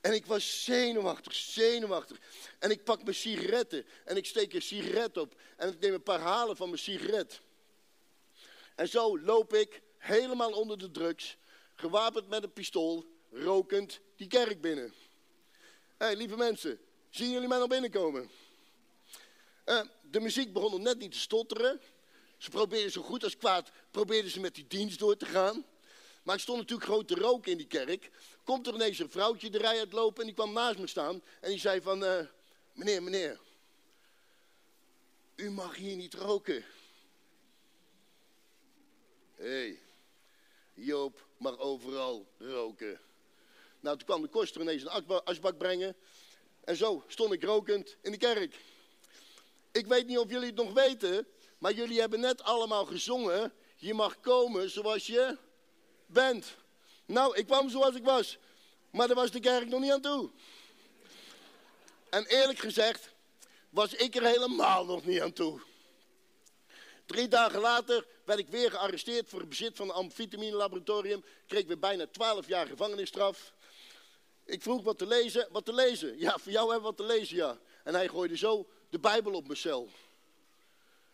[0.00, 2.18] En ik was zenuwachtig, zenuwachtig.
[2.58, 5.40] En ik pak mijn sigaretten en ik steek een sigaret op.
[5.56, 7.40] En ik neem een paar halen van mijn sigaret.
[8.74, 11.36] En zo loop ik helemaal onder de drugs,
[11.74, 14.94] gewapend met een pistool, rokend die kerk binnen.
[15.96, 18.30] Hé, lieve mensen, zien jullie mij nog binnenkomen?
[19.66, 21.80] Uh, de muziek begon net niet te stotteren.
[22.38, 25.64] Ze probeerden zo goed als kwaad, probeerden ze met die dienst door te gaan.
[26.22, 28.10] Maar ik stond natuurlijk grote rook in die kerk.
[28.44, 31.22] Komt er ineens een vrouwtje de rij uitlopen en die kwam naast me staan.
[31.40, 32.18] En die zei van, uh,
[32.72, 33.40] meneer, meneer,
[35.36, 36.64] u mag hier niet roken.
[39.42, 39.78] Hey,
[40.74, 43.00] Joop mag overal roken.
[43.80, 45.96] Nou, toen kwam de koster ineens een asbak brengen.
[46.64, 48.60] En zo stond ik rokend in de kerk.
[49.72, 51.26] Ik weet niet of jullie het nog weten,
[51.58, 53.52] maar jullie hebben net allemaal gezongen.
[53.76, 55.38] Je mag komen zoals je
[56.06, 56.56] bent.
[57.06, 58.38] Nou, ik kwam zoals ik was.
[58.90, 60.30] Maar daar was de kerk nog niet aan toe.
[62.10, 63.08] En eerlijk gezegd
[63.70, 65.60] was ik er helemaal nog niet aan toe.
[67.06, 71.24] Drie dagen later werd ik weer gearresteerd voor het bezit van een amfitamine laboratorium.
[71.46, 73.52] Kreeg weer bijna twaalf jaar gevangenisstraf.
[74.44, 76.18] Ik vroeg wat te lezen, wat te lezen.
[76.24, 77.58] Ja, voor jou hebben we wat te lezen, ja.
[77.84, 79.88] En hij gooide zo de Bijbel op mijn cel.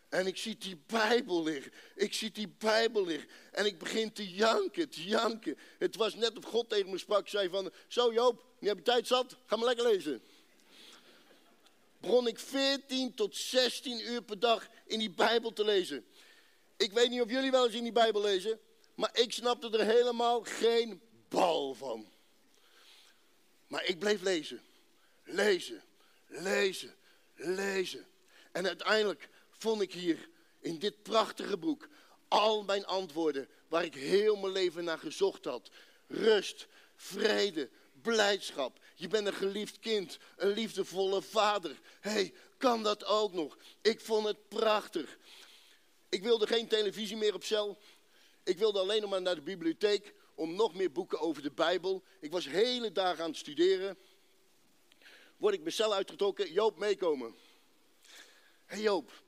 [0.09, 1.71] En ik zie die Bijbel liggen.
[1.95, 3.29] Ik zie die Bijbel liggen.
[3.51, 5.57] En ik begin te janken, te janken.
[5.77, 7.27] Het was net of God tegen me sprak.
[7.27, 9.35] zei van, zo Joop, nu heb je tijd zat.
[9.45, 10.21] Ga maar lekker lezen.
[11.99, 16.05] Begon ik 14 tot 16 uur per dag in die Bijbel te lezen.
[16.79, 18.59] Ik weet niet of jullie wel eens in die Bijbel lezen.
[18.95, 22.07] Maar ik snapte er helemaal geen bal van.
[23.67, 24.61] Maar ik bleef lezen.
[25.23, 25.83] Lezen.
[26.27, 26.95] Lezen.
[27.35, 28.07] Lezen.
[28.51, 31.87] En uiteindelijk vond ik hier in dit prachtige boek
[32.27, 35.69] al mijn antwoorden waar ik heel mijn leven naar gezocht had.
[36.07, 37.69] Rust, vrede,
[38.01, 38.79] blijdschap.
[38.95, 41.79] Je bent een geliefd kind, een liefdevolle vader.
[41.99, 43.57] Hé, hey, kan dat ook nog?
[43.81, 45.17] Ik vond het prachtig.
[46.09, 47.77] Ik wilde geen televisie meer op cel.
[48.43, 52.03] Ik wilde alleen nog maar naar de bibliotheek om nog meer boeken over de Bijbel.
[52.19, 53.97] Ik was hele dagen aan het studeren.
[55.37, 57.35] Word ik mijn cel uitgetrokken, Joop meekomen.
[58.65, 59.23] Hé hey Joop,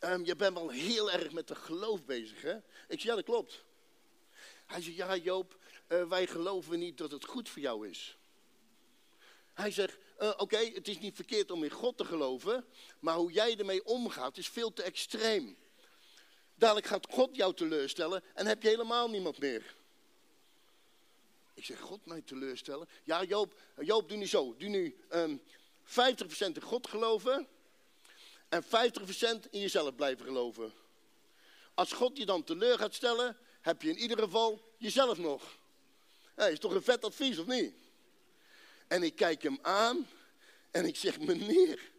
[0.00, 2.56] um, je bent wel heel erg met de geloof bezig hè?
[2.88, 3.64] Ik zei, ja dat klopt.
[4.66, 5.58] Hij zei, ja Joop,
[5.88, 8.18] uh, wij geloven niet dat het goed voor jou is.
[9.52, 12.64] Hij zegt, uh, oké, het is niet verkeerd om in God te geloven,
[12.98, 15.56] maar hoe jij ermee omgaat is veel te extreem.
[16.54, 19.74] Dadelijk gaat God jou teleurstellen en heb je helemaal niemand meer.
[21.54, 22.88] Ik zeg, God mij teleurstellen?
[23.04, 24.54] Ja, Joop, Joop doe nu zo.
[24.56, 25.40] Doe nu um,
[25.86, 26.16] ehm,
[26.52, 27.48] 50% in God geloven
[28.48, 28.66] en 50%
[29.50, 30.72] in jezelf blijven geloven.
[31.74, 35.58] Als God je dan teleur gaat stellen, heb je in ieder geval jezelf nog.
[36.34, 37.74] Hey, is toch een vet advies, of niet?
[38.88, 40.08] En ik kijk hem aan
[40.70, 41.90] en ik zeg, meneer,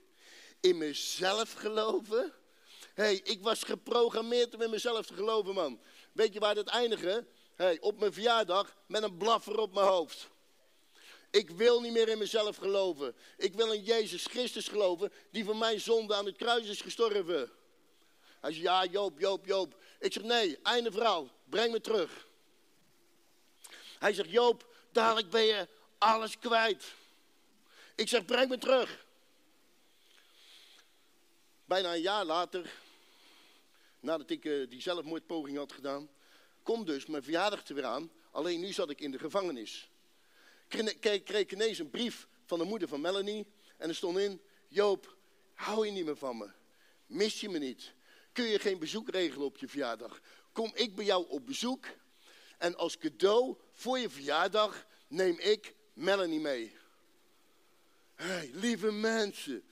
[0.59, 2.33] in mezelf geloven?
[2.95, 5.79] Hey, ik was geprogrammeerd om in mezelf te geloven, man.
[6.11, 7.25] Weet je waar het eindigde?
[7.55, 10.29] hey, op mijn verjaardag met een blaffer op mijn hoofd.
[11.31, 13.15] Ik wil niet meer in mezelf geloven.
[13.37, 17.51] Ik wil in Jezus Christus geloven, die voor mijn zonde aan het kruis is gestorven.
[18.39, 19.81] Hij zegt, ja Joop, Joop, Joop.
[19.99, 22.27] Ik zeg, nee, einde verhaal, breng me terug.
[23.99, 25.67] Hij zegt, Joop, dadelijk ben je
[25.97, 26.93] alles kwijt.
[27.95, 29.05] Ik zeg, breng me terug.
[31.65, 32.73] Bijna een jaar later,
[34.05, 36.09] nadat ik uh, die zelfmoordpoging had gedaan,
[36.63, 38.11] komt dus mijn verjaardag er weer aan.
[38.31, 39.89] Alleen nu zat ik in de gevangenis.
[40.67, 43.45] Ik kreeg ineens een brief van de moeder van Melanie.
[43.77, 45.17] En er stond in, Joop,
[45.53, 46.49] hou je niet meer van me?
[47.05, 47.93] Mis je me niet?
[48.31, 50.21] Kun je geen bezoek regelen op je verjaardag?
[50.51, 51.85] Kom ik bij jou op bezoek.
[52.57, 56.77] En als cadeau voor je verjaardag neem ik Melanie mee.
[58.15, 59.63] Hey, lieve mensen,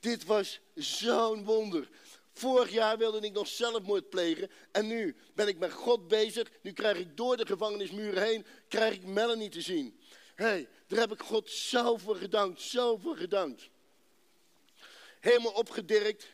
[0.00, 1.88] dit was zo'n wonder.
[2.36, 6.50] Vorig jaar wilde ik nog zelfmoord plegen en nu ben ik met God bezig.
[6.62, 10.00] Nu krijg ik door de gevangenismuren heen, krijg ik Melanie te zien.
[10.34, 13.68] Hé, hey, daar heb ik God zoveel gedankt, zoveel gedankt.
[15.20, 16.26] Helemaal opgedirkt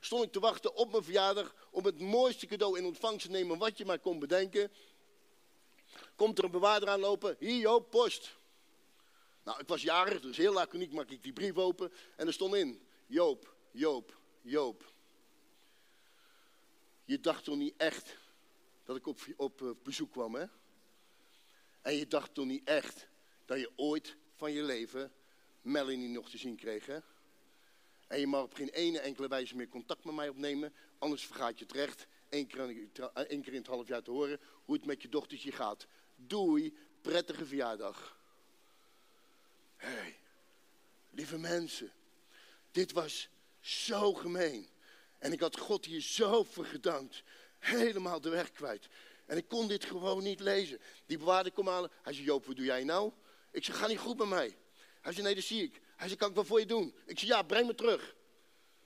[0.00, 3.58] stond ik te wachten op mijn verjaardag om het mooiste cadeau in ontvangst te nemen
[3.58, 4.72] wat je maar kon bedenken.
[6.16, 8.36] Komt er een bewaarder aanlopen, hier Joop, post.
[9.44, 12.54] Nou, ik was jarig, dus heel laconiek maak ik die brief open en er stond
[12.54, 14.93] in, Joop, Joop, Joop.
[17.04, 18.16] Je dacht toch niet echt
[18.84, 20.44] dat ik op, op eh, bezoek kwam, hè?
[21.82, 23.08] En je dacht toch niet echt
[23.44, 25.12] dat je ooit van je leven
[25.62, 26.98] Melanie nog te zien kreeg, hè?
[28.06, 31.58] En je mag op geen ene enkele wijze meer contact met mij opnemen, anders vergaat
[31.58, 34.84] je het recht één keer, één keer in het half jaar te horen hoe het
[34.84, 35.86] met je dochtertje gaat.
[36.16, 38.18] Doei, prettige verjaardag.
[39.76, 40.18] Hey,
[41.10, 41.92] lieve mensen,
[42.70, 43.28] dit was
[43.60, 44.68] zo gemeen.
[45.24, 47.22] En ik had God hier zo voor gedankt.
[47.58, 48.88] Helemaal de weg kwijt.
[49.26, 50.80] En ik kon dit gewoon niet lezen.
[51.06, 51.88] Die bewaarder kwam aan.
[52.02, 53.12] Hij zei, Joop, wat doe jij nou?
[53.50, 54.56] Ik zei, ga niet goed met mij.
[55.00, 55.80] Hij zei, nee, dat zie ik.
[55.96, 56.94] Hij zei, kan ik wat voor je doen?
[57.06, 58.14] Ik zei, ja, breng me terug.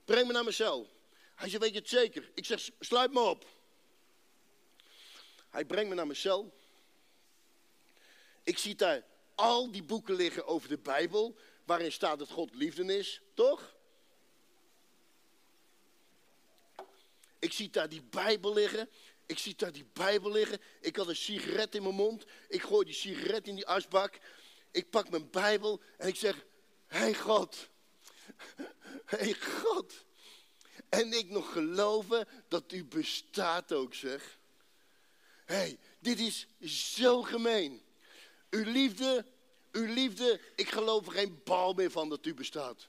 [0.05, 0.89] Breng me naar mijn cel.
[1.35, 2.31] Hij zei, weet je het zeker?
[2.35, 3.47] Ik zeg, sluit me op.
[5.51, 6.53] Hij brengt me naar mijn cel.
[8.43, 12.97] Ik zie daar al die boeken liggen over de Bijbel, waarin staat dat God liefde
[12.97, 13.77] is, toch?
[17.39, 18.89] Ik zie daar die Bijbel liggen.
[19.27, 20.61] Ik zie daar die Bijbel liggen.
[20.81, 22.25] Ik had een sigaret in mijn mond.
[22.49, 24.19] Ik gooi die sigaret in die asbak.
[24.71, 26.47] Ik pak mijn Bijbel en ik zeg:
[26.87, 27.69] Hé hey God.
[29.05, 30.07] Hé hey God.
[30.89, 34.39] En ik nog geloven dat u bestaat ook, zeg.
[35.45, 36.47] Hé, hey, dit is
[36.95, 37.83] zo gemeen.
[38.51, 39.27] Uw liefde,
[39.73, 42.89] uw liefde, ik geloof er geen bal meer van dat u bestaat.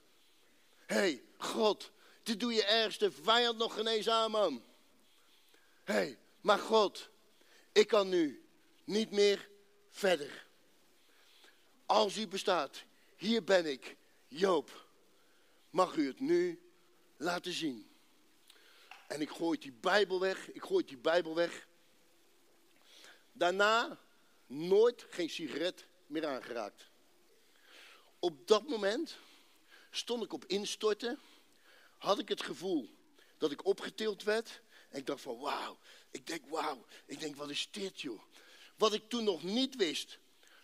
[0.86, 1.90] Hé, hey, God,
[2.36, 4.64] doe je ergste vijand nog ineens aan, man.
[5.84, 7.10] Hé, hey, maar God,
[7.72, 8.44] ik kan nu
[8.84, 9.48] niet meer
[9.90, 10.46] verder.
[11.86, 12.84] Als u bestaat,
[13.16, 13.96] hier ben ik,
[14.28, 14.88] Joop.
[15.70, 16.60] Mag u het nu
[17.16, 17.90] laten zien?
[19.06, 21.66] En ik gooi die Bijbel weg, ik gooi die Bijbel weg.
[23.32, 23.98] Daarna
[24.46, 26.90] nooit geen sigaret meer aangeraakt.
[28.18, 29.16] Op dat moment
[29.90, 31.18] stond ik op instorten
[32.00, 32.90] had ik het gevoel
[33.38, 34.62] dat ik opgetild werd.
[34.88, 35.78] En ik dacht van wauw,
[36.10, 38.22] ik denk wauw, ik denk wat is dit joh.
[38.76, 40.18] Wat ik toen nog niet wist,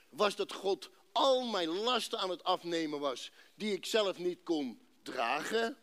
[0.09, 4.81] was dat God al mijn lasten aan het afnemen was, die ik zelf niet kon
[5.03, 5.79] dragen.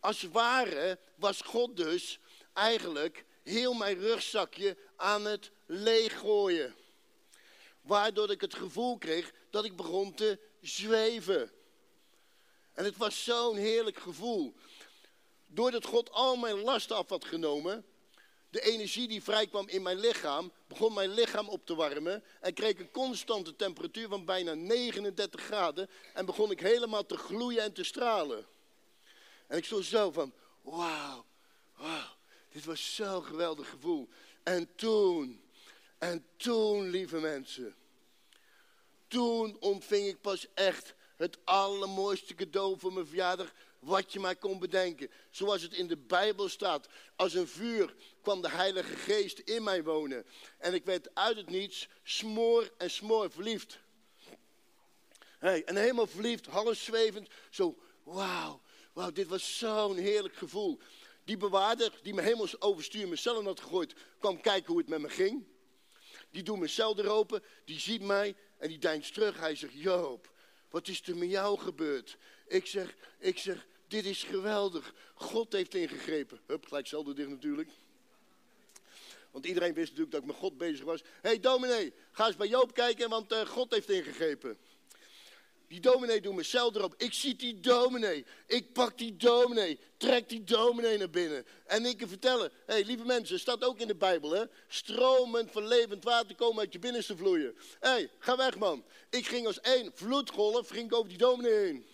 [0.00, 2.18] Als het ware was God dus
[2.52, 6.74] eigenlijk heel mijn rugzakje aan het leeggooien.
[7.80, 11.52] Waardoor ik het gevoel kreeg dat ik begon te zweven.
[12.78, 14.54] En het was zo'n heerlijk gevoel.
[15.46, 17.84] Doordat God al mijn lasten af had genomen,
[18.50, 22.78] de energie die vrijkwam in mijn lichaam, begon mijn lichaam op te warmen en kreeg
[22.78, 27.84] een constante temperatuur van bijna 39 graden en begon ik helemaal te gloeien en te
[27.84, 28.46] stralen.
[29.46, 31.24] En ik stond zo van, wauw,
[31.76, 32.16] wauw,
[32.52, 34.08] dit was zo'n geweldig gevoel.
[34.42, 35.42] En toen,
[35.98, 37.74] en toen, lieve mensen,
[39.08, 44.58] toen ontving ik pas echt het allermooiste cadeau voor mijn verjaardag wat je maar kon
[44.58, 45.10] bedenken.
[45.30, 46.88] Zoals het in de Bijbel staat.
[47.16, 50.26] Als een vuur kwam de Heilige Geest in mij wonen.
[50.58, 53.78] En ik werd uit het niets smoor en smoor verliefd.
[55.38, 57.28] Hey, en helemaal verliefd, half zwevend.
[57.50, 58.60] Zo, wauw,
[58.92, 60.78] wauw, dit was zo'n heerlijk gevoel.
[61.24, 65.00] Die bewaarder die me helemaal overstuur mijn cellen had gegooid, kwam kijken hoe het met
[65.00, 65.46] me ging.
[66.30, 69.38] Die doet mijn cel er open, die ziet mij en die deinst terug.
[69.38, 70.30] Hij zegt, Joop,
[70.70, 72.16] wat is er met jou gebeurd?
[72.46, 74.94] Ik zeg, ik zeg, dit is geweldig.
[75.14, 76.40] God heeft ingegrepen.
[76.46, 77.70] Hup, gelijk zelden dicht natuurlijk.
[79.30, 81.00] Want iedereen wist natuurlijk dat ik met God bezig was.
[81.02, 84.58] Hé hey, dominee, ga eens bij Joop kijken, want uh, God heeft ingegrepen.
[85.68, 86.94] Die dominee doet cel erop.
[86.96, 88.24] Ik zie die dominee.
[88.46, 89.78] Ik pak die dominee.
[89.96, 91.46] Trek die dominee naar binnen.
[91.66, 92.52] En ik kan vertellen.
[92.66, 94.44] Hé, hey, lieve mensen, staat ook in de Bijbel, hè.
[94.68, 97.56] Stromen van levend water komen uit je binnenste vloeien.
[97.80, 98.84] Hé, hey, ga weg, man.
[99.10, 101.86] Ik ging als één vloedgolf, ging over die dominee heen.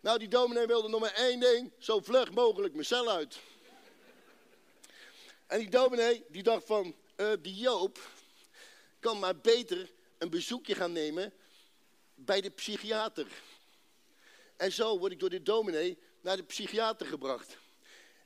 [0.00, 1.72] Nou, die dominee wilde nog maar één ding.
[1.78, 3.38] Zo vlug mogelijk cel uit.
[5.46, 7.98] En die dominee, die dacht van, uh, die Joop
[9.00, 11.32] kan maar beter een bezoekje gaan nemen
[12.24, 13.26] bij de psychiater.
[14.56, 17.58] En zo word ik door de dominee naar de psychiater gebracht.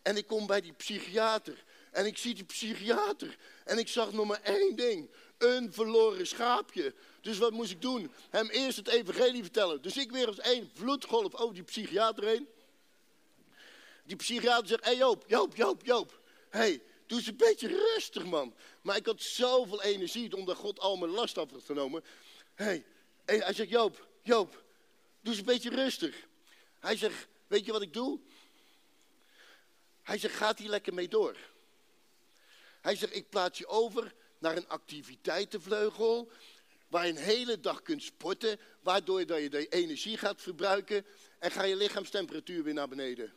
[0.02, 1.64] En ik kom bij die psychiater.
[1.90, 3.36] En ik zie die psychiater.
[3.64, 5.10] En ik zag nog maar één ding.
[5.38, 6.94] Een verloren schaapje.
[7.20, 8.12] Dus wat moest ik doen?
[8.30, 9.82] Hem eerst het evangelie vertellen.
[9.82, 12.48] Dus ik weer als één vloedgolf over die psychiater heen.
[14.04, 16.20] Die psychiater zegt, hé hey Joop, Joop, Joop, Joop.
[16.50, 18.54] Hé, hey, doe eens een beetje rustig man.
[18.82, 22.04] Maar ik had zoveel energie omdat God al mijn last had genomen.
[22.54, 22.84] Hé, hey,
[23.24, 24.64] en hij zegt, Joop, Joop,
[25.20, 26.26] doe eens een beetje rustig.
[26.80, 28.20] Hij zegt, weet je wat ik doe?
[30.02, 31.36] Hij zegt, gaat hier lekker mee door.
[32.80, 36.30] Hij zegt, ik plaats je over naar een activiteitenvleugel,
[36.88, 41.06] waar je een hele dag kunt sporten, waardoor je de energie gaat verbruiken
[41.38, 43.32] en ga je lichaamstemperatuur weer naar beneden.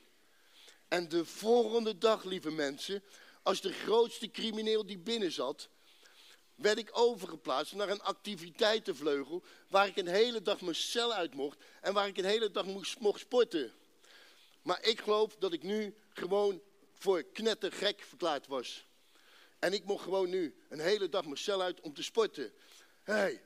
[0.88, 3.04] En de volgende dag, lieve mensen,
[3.42, 5.70] als de grootste crimineel die binnen zat,
[6.58, 11.58] werd ik overgeplaatst naar een activiteitenvleugel waar ik een hele dag mijn cel uit mocht
[11.82, 13.74] en waar ik een hele dag moest, mocht sporten.
[14.62, 16.62] Maar ik geloof dat ik nu gewoon
[16.94, 18.86] voor knettergek verklaard was.
[19.60, 22.54] En ik mocht gewoon nu een hele dag mijn cel uit om te sporten.
[23.04, 23.42] Hey.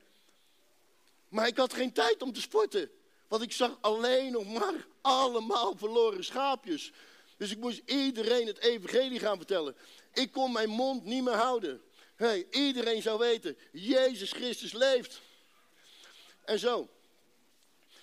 [1.28, 2.90] Maar ik had geen tijd om te sporten.
[3.28, 6.92] Want ik zag alleen nog maar allemaal verloren schaapjes.
[7.36, 9.76] Dus ik moest iedereen het evangelie gaan vertellen.
[10.12, 11.82] Ik kon mijn mond niet meer houden.
[12.22, 15.20] Hey, iedereen zou weten, Jezus Christus leeft.
[16.44, 16.88] En zo.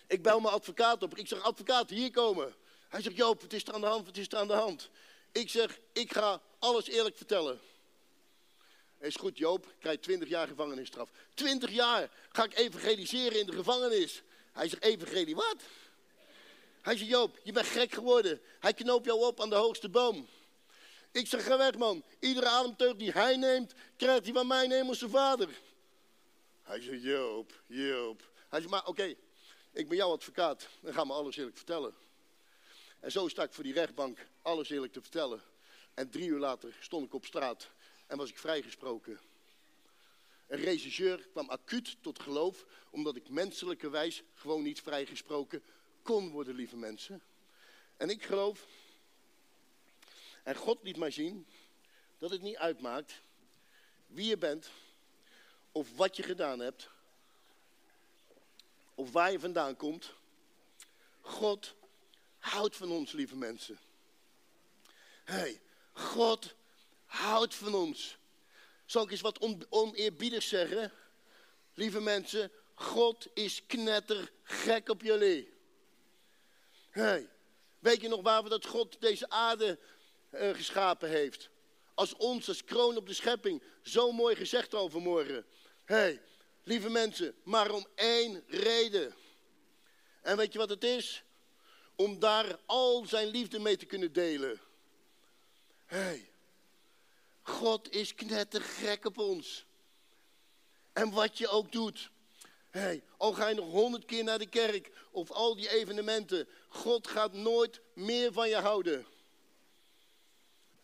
[0.07, 1.17] Ik bel mijn advocaat op.
[1.17, 2.55] Ik zeg, advocaat, hier komen.
[2.89, 4.89] Hij zegt, Joop, het is er aan de hand, het is er aan de hand.
[5.32, 7.59] Ik zeg, ik ga alles eerlijk vertellen.
[8.97, 11.09] Is goed, Joop, krijg 20 jaar gevangenisstraf.
[11.34, 14.22] 20 jaar ga ik evangeliseren in de gevangenis.
[14.51, 15.57] Hij zegt, evangelie wat?
[16.82, 18.41] Hij zegt, Joop, je bent gek geworden.
[18.59, 20.28] Hij knoopt jou op aan de hoogste boom.
[21.12, 22.03] Ik zeg, ga weg man.
[22.20, 25.49] Iedere ademteug die hij neemt, krijgt hij van mijn hemelse vader.
[26.62, 28.32] Hij zegt, Joop, Joop.
[28.49, 29.16] Hij zegt, maar oké,
[29.72, 30.68] ik ben jouw advocaat.
[30.82, 31.93] Dan ga me alles eerlijk vertellen.
[32.99, 35.41] En zo sta ik voor die rechtbank alles eerlijk te vertellen.
[35.93, 37.70] En drie uur later stond ik op straat
[38.07, 39.20] en was ik vrijgesproken.
[40.47, 45.64] Een regisseur kwam acuut tot geloof, omdat ik menselijkerwijs gewoon niet vrijgesproken
[46.01, 47.22] kon worden, lieve mensen.
[47.97, 48.66] En ik geloof
[50.49, 51.47] en God liet mij zien
[52.17, 53.21] dat het niet uitmaakt
[54.07, 54.69] wie je bent,
[55.71, 56.89] of wat je gedaan hebt,
[58.95, 60.13] of waar je vandaan komt.
[61.21, 61.75] God
[62.37, 63.79] houdt van ons, lieve mensen.
[65.23, 66.55] hey, God
[67.05, 68.17] houdt van ons.
[68.85, 70.91] Zal ik eens wat on oneerbiedig zeggen?
[71.73, 75.53] Lieve mensen, God is knettergek op jullie.
[76.89, 77.29] hey,
[77.79, 79.79] weet je nog waar we dat God deze aarde
[80.32, 81.49] uh, geschapen heeft.
[81.93, 85.45] Als ons, als kroon op de schepping, zo mooi gezegd overmorgen.
[85.86, 86.21] Hé, hey,
[86.63, 89.15] lieve mensen, maar om één reden.
[90.21, 91.23] En weet je wat het is?
[91.95, 94.61] Om daar al zijn liefde mee te kunnen delen.
[95.86, 96.32] Hé, hey,
[97.41, 99.65] God is knettergek op ons.
[100.93, 102.09] En wat je ook doet.
[102.69, 106.47] Hey, al ga je nog honderd keer naar de kerk of al die evenementen.
[106.67, 109.05] God gaat nooit meer van je houden.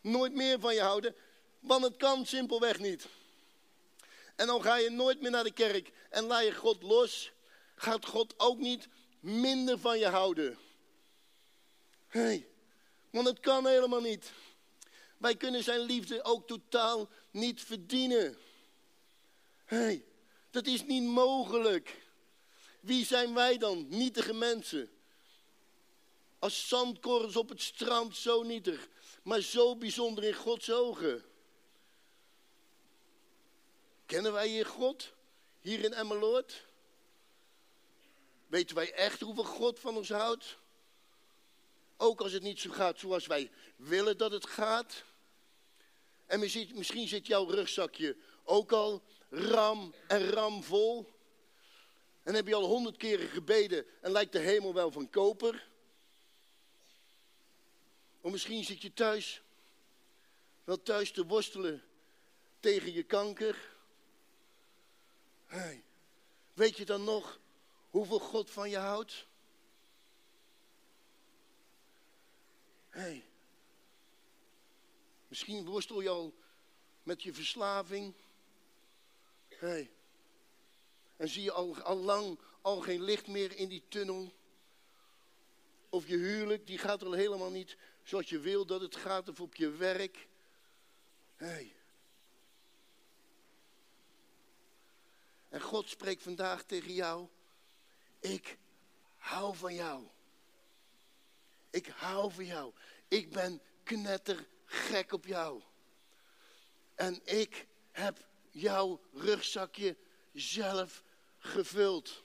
[0.06, 1.14] Nooit meer van je houden,
[1.60, 3.06] want het kan simpelweg niet.
[4.36, 7.32] En dan ga je nooit meer naar de kerk en laat je God los.
[7.76, 8.88] Gaat God ook niet
[9.20, 10.58] minder van je houden.
[12.06, 12.48] Hey,
[13.10, 14.32] want het kan helemaal niet.
[15.18, 18.36] Wij kunnen zijn liefde ook totaal niet verdienen.
[19.64, 20.04] hey,
[20.50, 22.02] dat is niet mogelijk.
[22.80, 23.86] Wie zijn wij dan?
[23.88, 24.90] Nietige mensen.
[26.38, 28.88] Als zandkorrels op het strand, zo nietig.
[29.26, 31.24] Maar zo bijzonder in Gods ogen.
[34.06, 35.12] Kennen wij hier God?
[35.60, 36.66] Hier in Emmeloord?
[38.46, 40.58] Weten wij echt hoeveel God van ons houdt?
[41.96, 45.04] Ook als het niet zo gaat zoals wij willen dat het gaat.
[46.26, 46.40] En
[46.74, 51.12] misschien zit jouw rugzakje ook al ram en ram vol.
[52.22, 55.68] En heb je al honderd keren gebeden en lijkt de hemel wel van koper.
[58.26, 59.42] Of misschien zit je thuis,
[60.64, 61.82] wel thuis te worstelen
[62.60, 63.76] tegen je kanker.
[65.46, 65.84] Hey,
[66.54, 67.40] weet je dan nog
[67.90, 69.26] hoeveel God van je houdt?
[72.88, 73.24] Hey,
[75.28, 76.34] misschien worstel je al
[77.02, 78.14] met je verslaving.
[79.48, 79.90] Hey,
[81.16, 84.32] en zie je al, al lang al geen licht meer in die tunnel.
[85.88, 89.28] Of je huwelijk, die gaat er al helemaal niet zoals je wil dat het gaat.
[89.28, 90.28] Of op je werk.
[91.36, 91.74] Hey.
[95.48, 97.28] En God spreekt vandaag tegen jou.
[98.20, 98.58] Ik
[99.16, 100.04] hou van jou.
[101.70, 102.72] Ik hou van jou.
[103.08, 105.62] Ik ben knettergek op jou.
[106.94, 109.96] En ik heb jouw rugzakje
[110.32, 111.02] zelf
[111.38, 112.24] gevuld.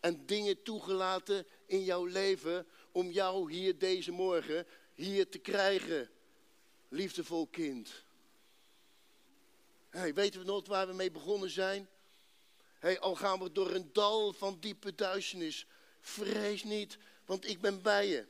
[0.00, 6.10] En dingen toegelaten in jouw leven om jou hier deze morgen hier te krijgen.
[6.88, 8.04] Liefdevol kind.
[9.90, 11.88] Hey, weten we nog waar we mee begonnen zijn?
[12.78, 15.66] Hey, al gaan we door een dal van diepe duisternis.
[16.00, 18.26] Vrees niet, want ik ben bij je.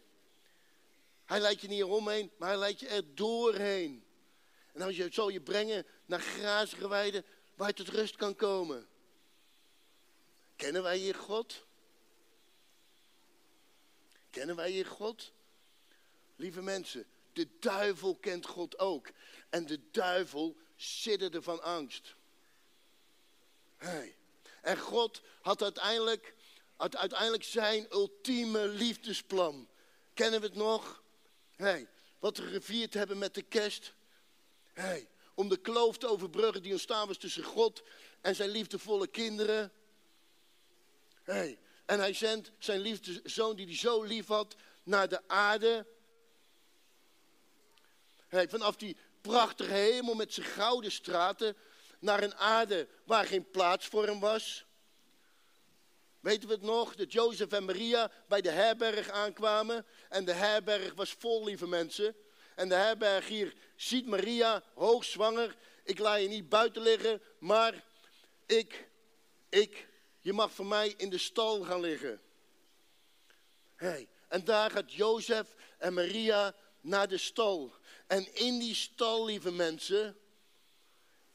[1.24, 4.04] Hij leidt je niet eromheen, maar hij leidt je er doorheen.
[4.72, 8.86] En als zal je brengen naar grazige weiden waar je tot rust kan komen.
[10.56, 11.63] Kennen wij hier God?
[14.35, 15.32] Kennen wij hier God?
[16.37, 19.11] Lieve mensen, de duivel kent God ook.
[19.51, 22.14] En de duivel sidderde van angst.
[23.76, 24.16] Hey.
[24.62, 26.35] En God had uiteindelijk,
[26.76, 29.68] uiteindelijk zijn ultieme liefdesplan.
[30.14, 31.03] Kennen we het nog?
[31.57, 33.95] Hey, wat we gevierd hebben met de kerst.
[34.72, 37.82] Hey, om de kloof te overbruggen die ontstaan was tussen God
[38.20, 39.72] en zijn liefdevolle kinderen.
[41.22, 45.87] Hey, en hij zendt zijn liefdezoon die hij zo lief had naar de aarde.
[48.28, 51.57] Hey, vanaf die prachtige hemel met zijn gouden straten
[51.99, 54.64] naar een aarde waar geen plaats voor hem was.
[56.20, 56.95] Weten we het nog?
[56.95, 59.87] Dat Jozef en Maria bij de herberg aankwamen.
[60.09, 62.16] En de herberg was vol, lieve mensen.
[62.55, 65.57] En de herberg hier ziet Maria hoogzwanger.
[65.82, 67.85] Ik laat je niet buiten liggen, maar
[68.47, 68.89] ik,
[69.49, 69.87] ik,
[70.25, 72.20] je mag voor mij in de stal gaan liggen.
[73.75, 77.75] Hey, en daar gaat Jozef en Maria naar de stal.
[78.07, 80.18] En in die stal, lieve mensen,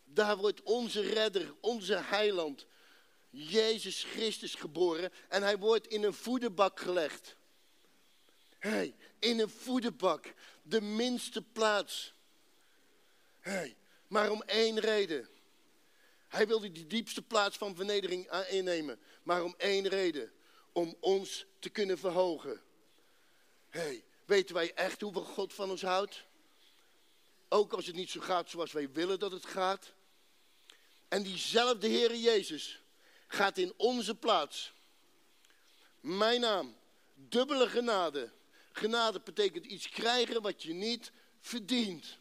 [0.04, 2.66] daar wordt onze redder, onze heiland,
[3.30, 5.12] Jezus Christus geboren.
[5.28, 7.36] En hij wordt in een voederbak gelegd.
[8.58, 12.14] Hey, in een voederbak, de minste plaats.
[13.40, 13.76] Hey,
[14.08, 15.30] maar om één reden.
[16.30, 19.00] Hij wilde die diepste plaats van vernedering innemen.
[19.24, 20.32] Maar om één reden.
[20.72, 22.62] Om ons te kunnen verhogen.
[23.70, 26.26] hey, weten wij echt hoeveel God van ons houdt?
[27.50, 29.94] Ook als het niet zo gaat zoals wij willen dat het gaat.
[31.08, 32.82] En diezelfde Heere Jezus
[33.28, 34.74] gaat in onze plaats.
[36.00, 36.76] Mijn naam,
[37.14, 38.32] dubbele genade.
[38.72, 42.18] Genade betekent iets krijgen wat je niet verdient.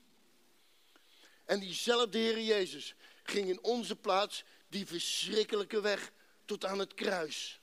[1.45, 2.95] En diezelfde Heer Jezus
[3.31, 6.13] ging in onze plaats die verschrikkelijke weg
[6.45, 7.61] tot aan het kruis.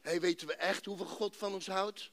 [0.00, 2.10] Hij weten we echt hoeveel God van ons houdt?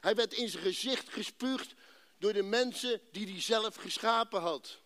[0.00, 1.74] Hij werd in zijn gezicht gespuugd
[2.18, 4.78] door de mensen die hij zelf geschapen had.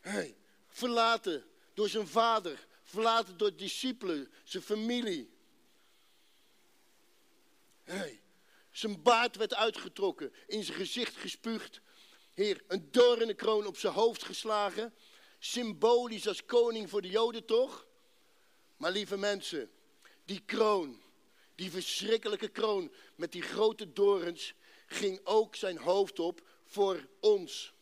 [0.00, 0.36] Hey,
[0.68, 5.32] verlaten door zijn vader, verlaten door discipelen, zijn familie.
[7.84, 8.20] Hey,
[8.70, 11.80] Zijn baard werd uitgetrokken, in zijn gezicht gespuugd.
[12.34, 14.94] Heer, een doornenkroon op zijn hoofd geslagen.
[15.38, 17.86] Symbolisch als koning voor de Joden toch?
[18.76, 19.70] Maar lieve mensen,
[20.24, 21.02] die kroon,
[21.54, 24.54] die verschrikkelijke kroon met die grote dorens,
[24.86, 27.72] ging ook zijn hoofd op voor ons.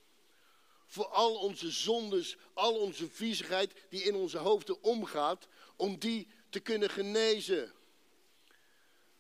[0.87, 6.61] Voor al onze zondes, al onze viezigheid die in onze hoofden omgaat, om die te
[6.61, 7.73] kunnen genezen.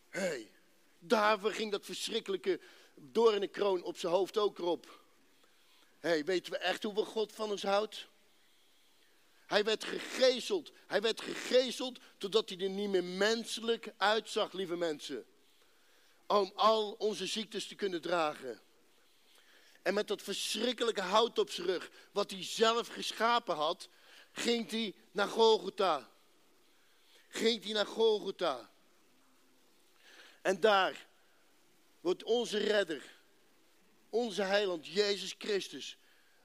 [0.08, 0.50] Hé, hey,
[0.98, 2.60] daarvoor ging dat verschrikkelijke
[2.94, 5.01] doornenkroon op zijn hoofd ook erop.
[6.02, 8.06] Hey, weten we echt hoeveel God van ons houdt?
[9.46, 10.72] Hij werd gegezeld.
[10.86, 15.26] Hij werd gegezeld totdat hij er niet meer menselijk uitzag, lieve mensen.
[16.26, 18.60] Om al onze ziektes te kunnen dragen.
[19.82, 23.88] En met dat verschrikkelijke hout op zijn rug, wat hij zelf geschapen had,
[24.32, 26.10] ging hij naar Golgotha.
[27.28, 28.70] Ging hij naar Golgotha.
[30.40, 31.06] En daar
[32.00, 33.21] wordt onze redder,
[34.12, 35.98] onze heiland Jezus Christus,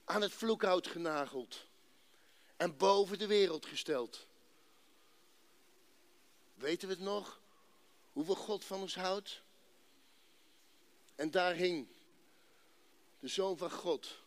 [0.04, 1.66] aan het vloekhout genageld
[2.58, 4.28] en boven de wereld gesteld.
[6.54, 7.42] Weten we het nog?
[8.12, 9.42] Hoeveel God van ons houdt?
[11.16, 11.88] En daar hing
[13.20, 14.22] de Zoon van God.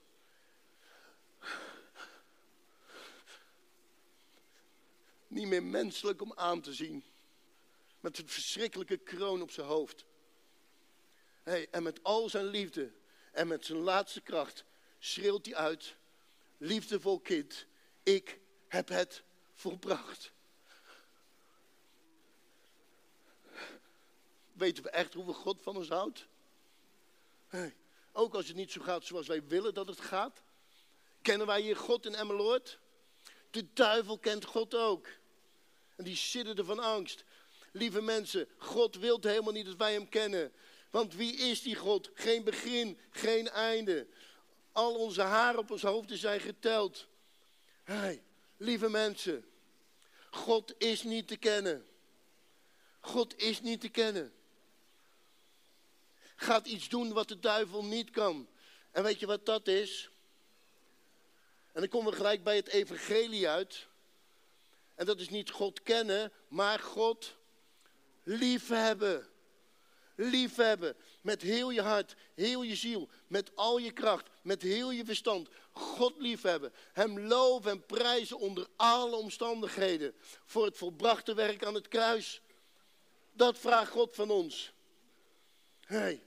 [5.26, 7.04] Niet meer menselijk om aan te zien.
[8.00, 10.04] Met het verschrikkelijke kroon op zijn hoofd.
[11.42, 12.98] Hey, en met al zijn liefde
[13.30, 14.64] en met zijn laatste kracht
[14.98, 15.94] schreeuwt hij uit:
[16.58, 17.66] Liefdevol kind,
[18.02, 19.22] ik heb het
[19.54, 20.32] volbracht.
[24.52, 26.26] Weten we echt hoeveel God van ons houdt?
[27.46, 27.76] Hey,
[28.12, 30.42] ook als het niet zo gaat zoals wij willen dat het gaat.
[31.22, 32.78] Kennen wij hier God in Emmeloord?
[33.50, 35.06] De duivel kent God ook.
[35.96, 37.24] En die sidderde van angst.
[37.72, 40.52] Lieve mensen, God wil helemaal niet dat wij hem kennen.
[40.90, 42.10] Want wie is die God?
[42.14, 44.06] Geen begin, geen einde.
[44.72, 47.06] Al onze haren op ons hoofd zijn geteld.
[47.82, 48.22] Hey,
[48.56, 49.44] lieve mensen,
[50.30, 51.86] God is niet te kennen.
[53.00, 54.32] God is niet te kennen.
[56.36, 58.48] Gaat iets doen wat de duivel niet kan.
[58.90, 60.10] En weet je wat dat is?
[61.72, 63.86] En dan komen we gelijk bij het evangelie uit.
[64.94, 67.36] En dat is niet God kennen, maar God
[68.22, 69.29] liefhebben.
[70.20, 70.96] Liefhebben.
[71.20, 75.48] Met heel je hart, heel je ziel, met al je kracht, met heel je verstand.
[75.72, 76.72] God liefhebben.
[76.92, 80.14] Hem loven en prijzen onder alle omstandigheden.
[80.44, 82.40] Voor het volbrachte werk aan het kruis.
[83.32, 84.72] Dat vraagt God van ons.
[85.80, 86.22] Hey.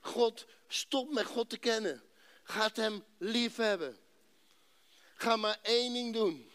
[0.00, 2.02] God, stop met God te kennen.
[2.42, 3.98] Ga hem liefhebben.
[5.14, 6.50] Ga maar één ding doen.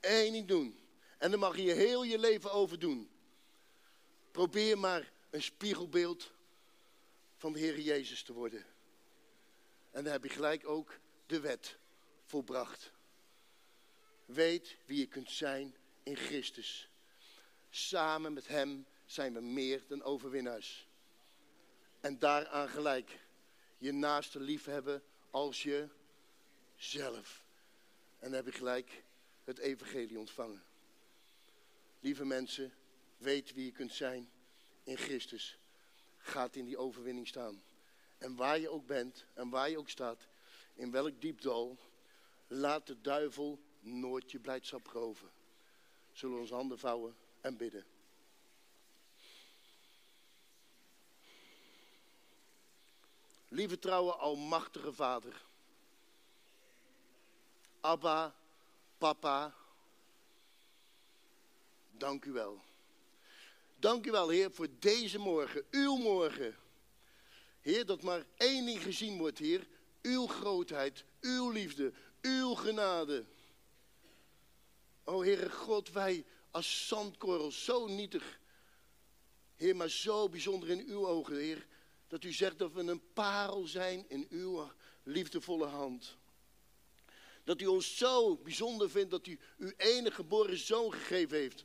[0.00, 0.78] Eén ding doen.
[1.18, 3.10] En dan mag je heel je leven over doen.
[4.36, 6.32] Probeer maar een spiegelbeeld
[7.36, 8.66] van de Heer Jezus te worden.
[9.90, 11.78] En dan heb je gelijk ook de wet
[12.24, 12.92] volbracht.
[14.24, 16.88] Weet wie je kunt zijn in Christus.
[17.70, 20.86] Samen met Hem zijn we meer dan overwinnaars.
[22.00, 23.18] En daaraan gelijk
[23.78, 25.88] je naaste lief hebben als je
[26.76, 27.44] zelf.
[28.18, 29.02] En dan heb je gelijk
[29.44, 30.62] het evangelie ontvangen.
[32.00, 32.72] Lieve mensen,
[33.16, 34.30] weet wie je kunt zijn
[34.82, 35.58] in Christus.
[36.18, 37.62] Gaat in die overwinning staan.
[38.18, 40.28] En waar je ook bent en waar je ook staat,
[40.74, 41.78] in welk diepdal,
[42.46, 45.30] laat de duivel nooit je blijdschap roven.
[46.12, 47.86] Zullen we onze handen vouwen en bidden.
[53.48, 55.44] Lieve trouwe, almachtige Vader.
[57.80, 58.34] Abba,
[58.98, 59.54] papa,
[61.90, 62.62] dank u wel.
[63.86, 66.56] Dank u wel, Heer, voor deze morgen, uw morgen.
[67.60, 69.66] Heer, dat maar één ding gezien wordt, Heer.
[70.02, 73.24] Uw grootheid, uw liefde, uw genade.
[75.04, 78.40] O Heere God, wij als zandkorrels, zo nietig.
[79.56, 81.66] Heer, maar zo bijzonder in uw ogen, Heer.
[82.08, 84.70] Dat u zegt dat we een parel zijn in uw
[85.02, 86.16] liefdevolle hand.
[87.44, 91.64] Dat u ons zo bijzonder vindt dat u uw enige geboren zoon gegeven heeft.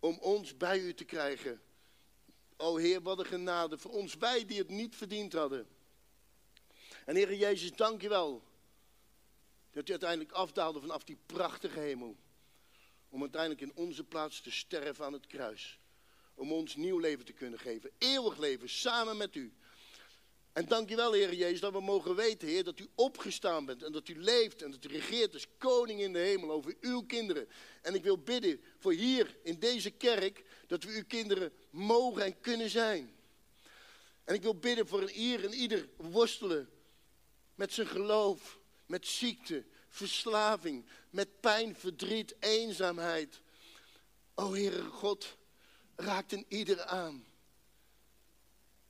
[0.00, 1.60] Om ons bij u te krijgen.
[2.56, 5.68] O Heer, wat een genade voor ons, wij die het niet verdiend hadden.
[7.04, 8.42] En Heer Jezus, dank je wel.
[9.70, 12.16] Dat u uiteindelijk afdaalde vanaf die prachtige hemel.
[13.08, 15.78] Om uiteindelijk in onze plaats te sterven aan het kruis.
[16.34, 17.90] Om ons nieuw leven te kunnen geven.
[17.98, 19.54] Eeuwig leven samen met u.
[20.52, 23.82] En dank u wel, Heer Jezus, dat we mogen weten, Heer, dat u opgestaan bent
[23.82, 27.02] en dat u leeft en dat u regeert als koning in de hemel over uw
[27.02, 27.48] kinderen.
[27.82, 32.40] En ik wil bidden voor hier in deze kerk, dat we uw kinderen mogen en
[32.40, 33.14] kunnen zijn.
[34.24, 36.70] En ik wil bidden voor hier en ieder worstelen
[37.54, 43.40] met zijn geloof, met ziekte, verslaving, met pijn, verdriet, eenzaamheid.
[44.34, 45.36] O Heere God,
[45.96, 47.26] raakt een ieder aan.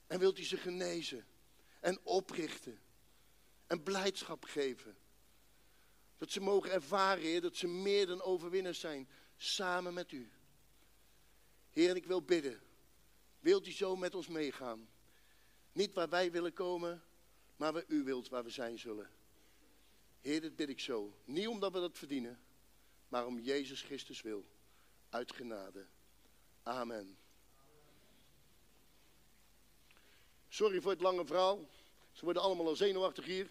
[0.07, 1.29] En wilt u ze genezen
[1.81, 2.79] en oprichten
[3.67, 4.97] en blijdschap geven.
[6.19, 10.31] Dat ze mogen ervaren, Heer, dat ze meer dan overwinners zijn, samen met u.
[11.71, 12.61] Heer, ik wil bidden.
[13.39, 14.89] Wilt u zo met ons meegaan?
[15.73, 17.03] Niet waar wij willen komen,
[17.57, 19.11] maar waar u wilt waar we zijn zullen.
[20.21, 21.15] Heer, dit bid ik zo.
[21.25, 22.41] Niet omdat we dat verdienen,
[23.09, 24.45] maar om Jezus Christus wil.
[25.09, 25.87] Uit genade.
[26.63, 27.19] Amen.
[30.53, 31.69] Sorry voor het lange verhaal.
[32.13, 33.51] Ze worden allemaal al zenuwachtig hier.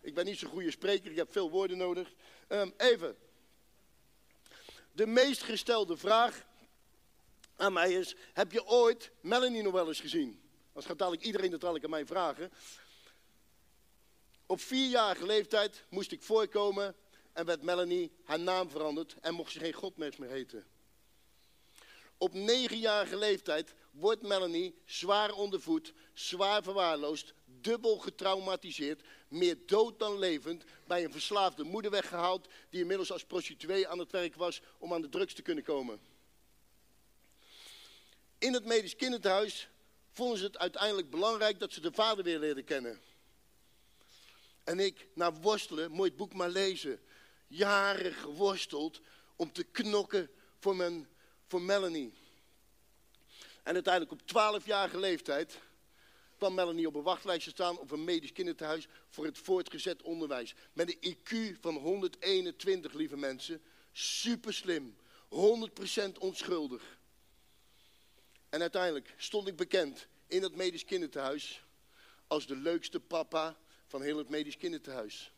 [0.00, 2.12] Ik ben niet zo'n goede spreker, ik heb veel woorden nodig.
[2.48, 3.16] Um, even.
[4.92, 6.46] De meest gestelde vraag
[7.56, 10.42] aan mij is: Heb je ooit Melanie nog wel eens gezien?
[10.72, 12.52] Als gaat dadelijk iedereen dat dadelijk aan mij vragen.
[14.46, 16.96] Op vierjarige leeftijd moest ik voorkomen
[17.32, 20.66] en werd Melanie haar naam veranderd en mocht ze geen Godmens meer heten.
[22.18, 30.64] Op negenjarige leeftijd wordt Melanie zwaar ondervoed, zwaar verwaarloosd, dubbel getraumatiseerd, meer dood dan levend,
[30.86, 35.02] bij een verslaafde moeder weggehaald, die inmiddels als prostituee aan het werk was om aan
[35.02, 36.00] de drugs te kunnen komen.
[38.38, 39.68] In het medisch kinderthuis
[40.10, 43.00] vonden ze het uiteindelijk belangrijk dat ze de vader weer leerden kennen.
[44.64, 47.00] En ik, na worstelen, mooi het boek maar lezen,
[47.46, 49.00] jaren geworsteld
[49.36, 51.08] om te knokken voor, mijn,
[51.46, 52.12] voor Melanie.
[53.62, 55.58] En uiteindelijk op 12-jarige leeftijd
[56.36, 60.54] kwam Melanie op een wachtlijstje staan op een medisch kinderthuis voor het voortgezet onderwijs.
[60.72, 63.62] Met een IQ van 121, lieve mensen.
[63.92, 64.96] Super slim.
[65.28, 66.98] 100% onschuldig.
[68.48, 71.64] En uiteindelijk stond ik bekend in het medisch kinderthuis
[72.26, 73.56] als de leukste papa
[73.86, 75.32] van heel het medisch kinderthuis.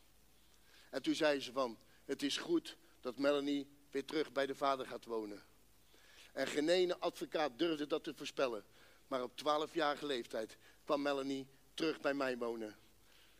[0.89, 4.85] En toen zei ze van, het is goed dat Melanie weer terug bij de vader
[4.85, 5.43] gaat wonen.
[6.33, 8.65] En geen ene advocaat durfde dat te voorspellen.
[9.07, 12.75] Maar op 12-jarige leeftijd kwam Melanie terug bij mij wonen.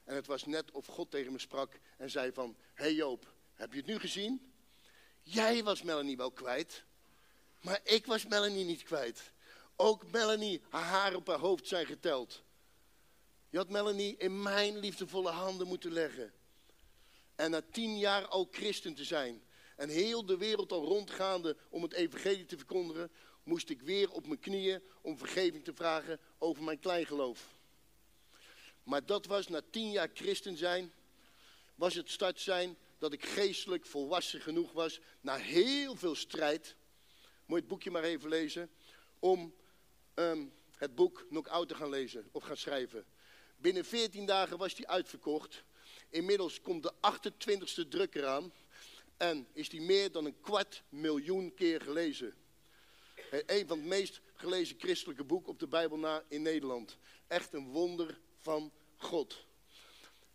[0.03, 2.55] En het was net of God tegen me sprak en zei van...
[2.73, 4.53] Hé hey Joop, heb je het nu gezien?
[5.21, 6.83] Jij was Melanie wel kwijt,
[7.61, 9.31] maar ik was Melanie niet kwijt.
[9.75, 12.43] Ook Melanie, haar haar op haar hoofd zijn geteld.
[13.49, 16.33] Je had Melanie in mijn liefdevolle handen moeten leggen.
[17.35, 19.43] En na tien jaar al christen te zijn
[19.83, 23.11] en heel de wereld al rondgaande om het evangelie te verkondigen,
[23.43, 27.53] moest ik weer op mijn knieën om vergeving te vragen over mijn kleingeloof.
[28.83, 30.93] Maar dat was na tien jaar christen zijn,
[31.75, 36.75] was het start zijn dat ik geestelijk volwassen genoeg was, na heel veel strijd,
[37.45, 38.69] moet je het boekje maar even lezen,
[39.19, 39.53] om
[40.15, 43.05] um, het boek Knock-out te gaan lezen of gaan schrijven.
[43.57, 45.63] Binnen 14 dagen was die uitverkocht.
[46.09, 48.51] Inmiddels komt de 28e druk eraan.
[49.23, 52.33] En is die meer dan een kwart miljoen keer gelezen.
[53.45, 56.97] Een van de meest gelezen christelijke boeken op de Bijbel na in Nederland.
[57.27, 59.45] Echt een wonder van God.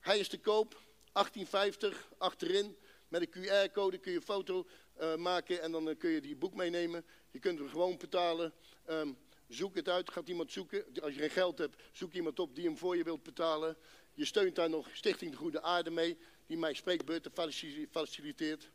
[0.01, 0.81] Hij is te koop,
[1.13, 2.77] 1850, achterin.
[3.09, 4.67] Met een QR-code kun je een foto
[5.01, 7.05] uh, maken en dan uh, kun je die boek meenemen.
[7.31, 8.53] Je kunt hem gewoon betalen.
[8.91, 9.19] Um,
[9.49, 10.85] Zoek het uit, gaat iemand zoeken.
[11.03, 13.77] Als je geen geld hebt, zoek iemand op die hem voor je wilt betalen.
[14.15, 16.19] Je steunt daar nog Stichting de Goede Aarde mee,
[16.49, 17.33] die mijn spreekbeurten
[17.91, 18.71] faciliteert.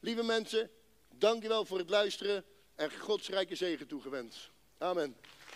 [0.00, 0.70] Lieve mensen,
[1.08, 2.44] dankjewel voor het luisteren
[2.74, 4.50] en Gods rijke zegen toegewenst.
[4.78, 5.16] Amen.